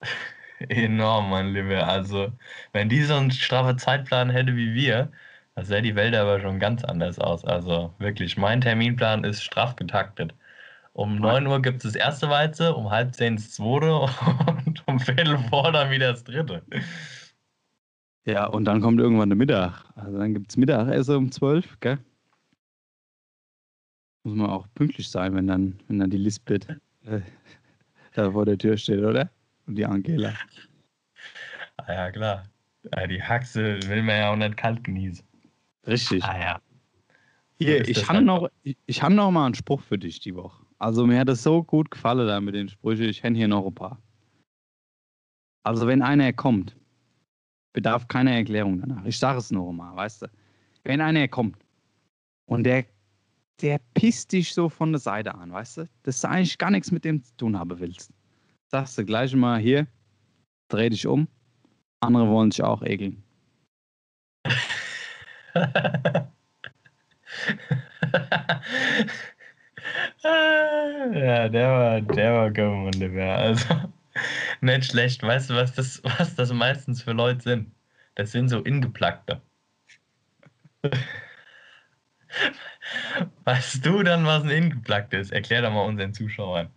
[0.69, 1.87] Enorm, mein Lieber.
[1.87, 2.33] Also,
[2.73, 5.13] wenn die so einen straffen Zeitplan hätte wie wir,
[5.55, 7.45] dann sähe die Welt aber schon ganz anders aus.
[7.45, 10.35] Also wirklich, mein Terminplan ist straff getaktet.
[10.95, 14.01] Um 9 Uhr gibt es das erste Weize, um halb zehn das zweite
[14.67, 16.63] und um Viertel vor dann wieder das dritte.
[18.25, 19.85] Ja, und dann kommt irgendwann der Mittag.
[19.95, 21.99] Also dann gibt es Mittagessen um 12, gell?
[24.27, 26.69] Muss man auch pünktlich sein, wenn dann, wenn dann die Lisbeth
[27.05, 27.21] äh,
[28.15, 29.31] da vor der Tür steht, oder?
[29.69, 30.35] Und die Angela.
[31.77, 32.43] Ah ja, klar.
[33.09, 35.25] Die Haxe will man ja auch nicht kalt genießen.
[35.87, 36.25] Richtig.
[36.25, 36.61] Ah ja.
[37.61, 40.35] Hier, ich habe halt noch, ich, ich hab noch mal einen Spruch für dich die
[40.35, 40.61] Woche.
[40.79, 43.05] Also mir hat es so gut gefallen da mit den Sprüchen.
[43.05, 44.03] Ich kenne hier noch ein paar.
[45.63, 46.75] Also wenn einer kommt
[47.73, 49.05] bedarf keiner Erklärung danach.
[49.05, 50.27] Ich sage es nur mal, weißt du.
[50.83, 51.65] Wenn einer kommt
[52.47, 52.87] und der,
[53.63, 56.91] der pisst dich so von der Seite an, weißt du, dass du eigentlich gar nichts
[56.91, 58.13] mit dem zu tun haben willst,
[58.67, 59.87] sagst du gleich mal hier,
[60.69, 61.29] dreh dich um.
[62.01, 63.23] Andere wollen sich auch ekeln.
[70.23, 73.39] ja, der war, der war Wunderbar.
[73.39, 73.75] Also,
[74.61, 75.23] nicht schlecht.
[75.23, 77.73] Weißt du, was das, was das meistens für Leute sind?
[78.15, 79.41] Das sind so Ingeplackte.
[83.45, 85.33] Weißt du dann, was ein Ingeplackt ist?
[85.33, 86.69] Erklär doch mal unseren Zuschauern.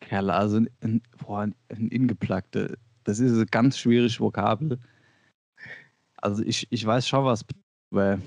[0.00, 4.78] Kerl, also ein, boah, ein Ingeplackte, das ist ein ganz schwieriges Vokabel.
[6.16, 7.44] Also ich, ich weiß schon was,
[7.90, 8.20] weil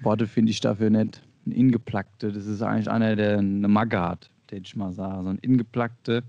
[0.00, 1.22] Worte finde ich dafür nicht.
[1.46, 5.22] Ein Ingeplackte, das ist eigentlich einer, der eine Magge hat, den ich mal sage.
[5.24, 6.22] So ein Ingeplackte,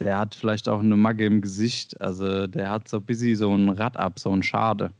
[0.00, 2.00] der hat vielleicht auch eine Magge im Gesicht.
[2.00, 4.92] Also der hat so ein bisschen so ein Rad ab, so ein Schade.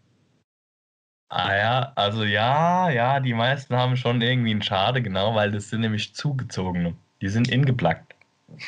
[1.34, 5.70] Ah ja, also ja, ja, die meisten haben schon irgendwie einen Schade, genau, weil das
[5.70, 6.94] sind nämlich zugezogene.
[7.22, 8.14] Die sind ingeplackt.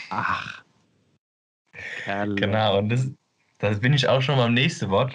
[0.08, 0.64] Ach.
[2.04, 2.36] Kerle.
[2.36, 3.10] Genau, und das,
[3.58, 5.14] das bin ich auch schon beim nächsten Wort.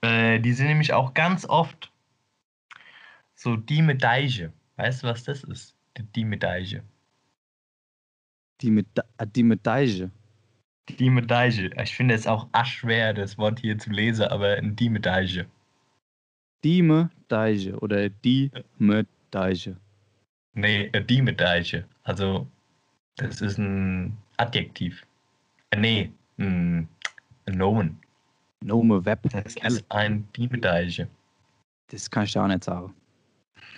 [0.00, 1.92] Äh, die sind nämlich auch ganz oft
[3.34, 4.50] so die Medaille.
[4.76, 5.76] Weißt du, was das ist?
[5.98, 6.82] Die, die Medaille.
[8.62, 10.10] Die, Meda die Medaille.
[10.88, 11.70] Die Medaille.
[11.82, 15.46] Ich finde es auch schwer, das Wort hier zu lesen, aber die Medaille.
[16.64, 19.76] Die Medaille oder die Medaille.
[20.54, 21.84] Nee, die Medaille.
[22.02, 22.46] Also,
[23.16, 25.04] das ist ein Adjektiv.
[25.70, 26.88] Äh, nee, ein,
[27.46, 27.98] Nomen.
[28.60, 29.20] Nome Web.
[29.30, 31.08] Das ist ein die Medaille.
[31.88, 32.92] Das kann ich dir auch nicht sagen.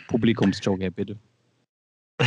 [0.08, 1.16] Publikumsjoker, bitte.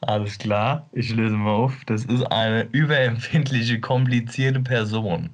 [0.00, 1.84] Alles klar, ich löse mal auf.
[1.86, 5.30] Das ist eine überempfindliche, komplizierte Person.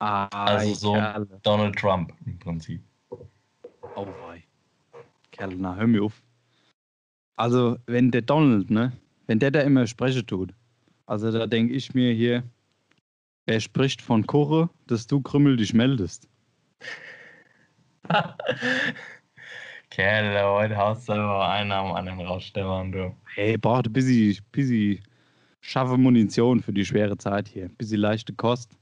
[0.00, 1.40] Ah, Also so Kerle.
[1.42, 2.82] Donald Trump im Prinzip.
[3.10, 4.42] Oh, wei.
[5.30, 6.22] Kerle, na, hör mir auf.
[7.36, 8.92] Also, wenn der Donald, ne,
[9.26, 10.52] wenn der da immer sprechen tut,
[11.06, 12.42] also da denke ich mir hier,
[13.46, 16.28] er spricht von Kurre, dass du Krümmel dich meldest.
[19.90, 23.14] Kerle, heute haust du aber einen am anderen raus, Stefan, du.
[23.34, 25.02] Hey, braucht ein bisschen, bisschen
[25.60, 27.64] scharfe Munition für die schwere Zeit hier.
[27.64, 28.76] Ein bisschen leichte Kost.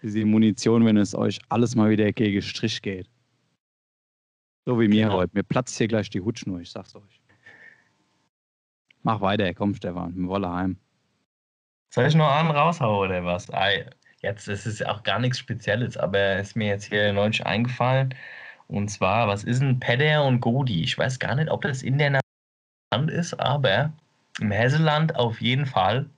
[0.00, 3.08] Bisschen Munition, wenn es euch alles mal wieder gegen Strich geht.
[4.66, 5.18] So wie mir Genau.
[5.18, 5.32] heute.
[5.34, 7.20] Mir platzt hier gleich die Hutschnur, ich sag's euch.
[9.02, 10.76] Mach weiter, komm Stefan, wir wollen heim.
[11.92, 13.52] Soll ich noch einen raushauen oder was?
[13.52, 13.90] Ei,
[14.22, 18.14] Jetzt ist es auch gar nichts Spezielles, aber ist mir jetzt hier neulich eingefallen.
[18.68, 20.82] Und zwar, was ist ein Pedder und Godi?
[20.82, 22.20] Ich weiß gar nicht, ob das in der
[22.92, 23.92] Land ist, aber
[24.38, 26.08] im Hesseland auf jeden Fall.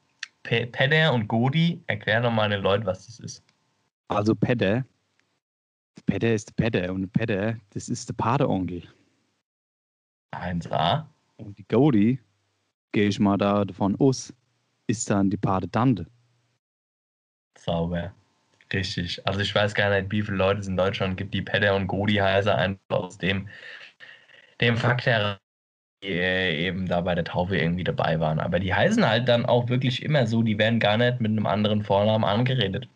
[0.42, 3.44] Pe Pedder und Godi, erklär doch mal den Leuten, was das ist.
[4.14, 4.84] Also Pedder.
[6.06, 8.82] Pedder ist Pedder und Pedder, das ist der Pateonkel.
[10.34, 11.06] 1a.
[11.36, 12.18] Und die Godi,
[12.92, 14.32] gehe ich mal da davon aus,
[14.86, 16.06] ist dann die Patentante.
[17.58, 18.12] Sauber.
[18.72, 19.26] Richtig.
[19.26, 21.86] Also ich weiß gar nicht, wie viele Leute es in Deutschland gibt, die Pedder und
[21.86, 23.48] Godi heißen, einfach aus dem,
[24.60, 25.38] dem Fakt heraus,
[26.02, 28.40] die äh, eben da bei der Taufe irgendwie dabei waren.
[28.40, 31.46] Aber die heißen halt dann auch wirklich immer so, die werden gar nicht mit einem
[31.46, 32.88] anderen Vornamen angeredet.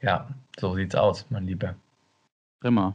[0.00, 0.28] Ja,
[0.58, 1.74] so sieht's aus, mein Lieber.
[2.60, 2.94] Prima.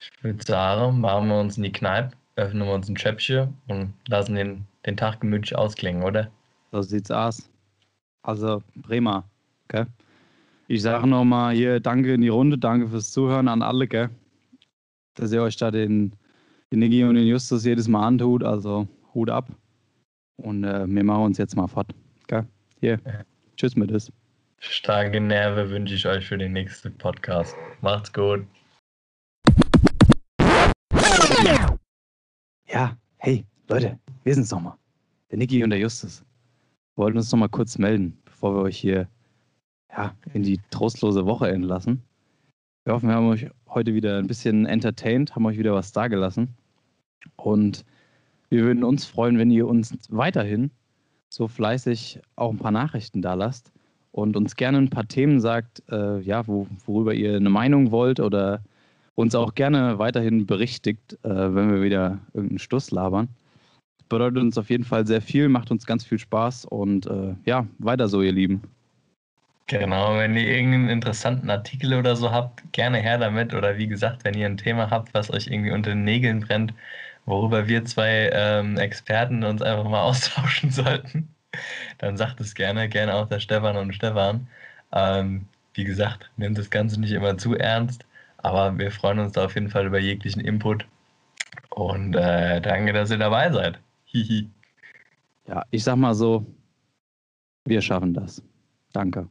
[0.00, 3.92] Ich würde sagen, machen wir uns in die Kneipe, öffnen wir uns ein Schöpfchen und
[4.06, 6.30] lassen den, den Tag gemütlich ausklingen, oder?
[6.72, 7.48] So sieht's aus.
[8.22, 9.24] Also prima.
[9.64, 9.86] Okay.
[10.68, 14.10] Ich sage nochmal hier Danke in die Runde, danke fürs Zuhören an alle, gell?
[15.14, 16.12] Dass ihr euch da den,
[16.70, 18.44] den Niggi und den Justus jedes Mal antut.
[18.44, 19.50] Also Hut ab.
[20.36, 21.92] Und äh, wir machen uns jetzt mal fort.
[22.28, 22.46] Gell?
[22.80, 23.00] Hier.
[23.04, 23.24] Ja.
[23.56, 24.12] Tschüss mit das.
[24.62, 27.56] Starke Nerven wünsche ich euch für den nächsten Podcast.
[27.80, 28.44] Macht's gut.
[32.68, 34.74] Ja, hey, Leute, wir sind's nochmal.
[35.30, 36.22] Der Niki und der Justus.
[36.94, 39.08] Wir wollten uns noch mal kurz melden, bevor wir euch hier
[39.96, 42.02] ja, in die trostlose Woche entlassen.
[42.84, 46.54] Wir hoffen, wir haben euch heute wieder ein bisschen entertained, haben euch wieder was dagelassen.
[47.36, 47.86] Und
[48.50, 50.70] wir würden uns freuen, wenn ihr uns weiterhin
[51.30, 53.72] so fleißig auch ein paar Nachrichten da lasst
[54.12, 58.20] und uns gerne ein paar Themen sagt, äh, ja, wo, worüber ihr eine Meinung wollt
[58.20, 58.62] oder
[59.14, 63.28] uns auch gerne weiterhin berichtigt, äh, wenn wir wieder irgendeinen Stuss labern.
[63.98, 67.34] Das bedeutet uns auf jeden Fall sehr viel, macht uns ganz viel Spaß und äh,
[67.44, 68.62] ja, weiter so, ihr Lieben.
[69.70, 73.54] Genau, wenn ihr irgendeinen interessanten Artikel oder so habt, gerne her damit.
[73.54, 76.74] Oder wie gesagt, wenn ihr ein Thema habt, was euch irgendwie unter den Nägeln brennt,
[77.24, 81.28] worüber wir zwei ähm, Experten uns einfach mal austauschen sollten,
[81.98, 82.88] dann sagt es gerne.
[82.88, 84.48] Gerne auch der Stefan und Stefan.
[84.92, 88.04] Ähm, wie gesagt, nehmt das Ganze nicht immer zu ernst,
[88.38, 90.86] aber wir freuen uns da auf jeden Fall über jeglichen Input.
[91.70, 93.80] Und äh, danke, dass ihr dabei seid.
[95.46, 96.46] Ja, ich sag mal so,
[97.64, 98.42] Wir schaffen das.
[98.92, 99.28] Danke.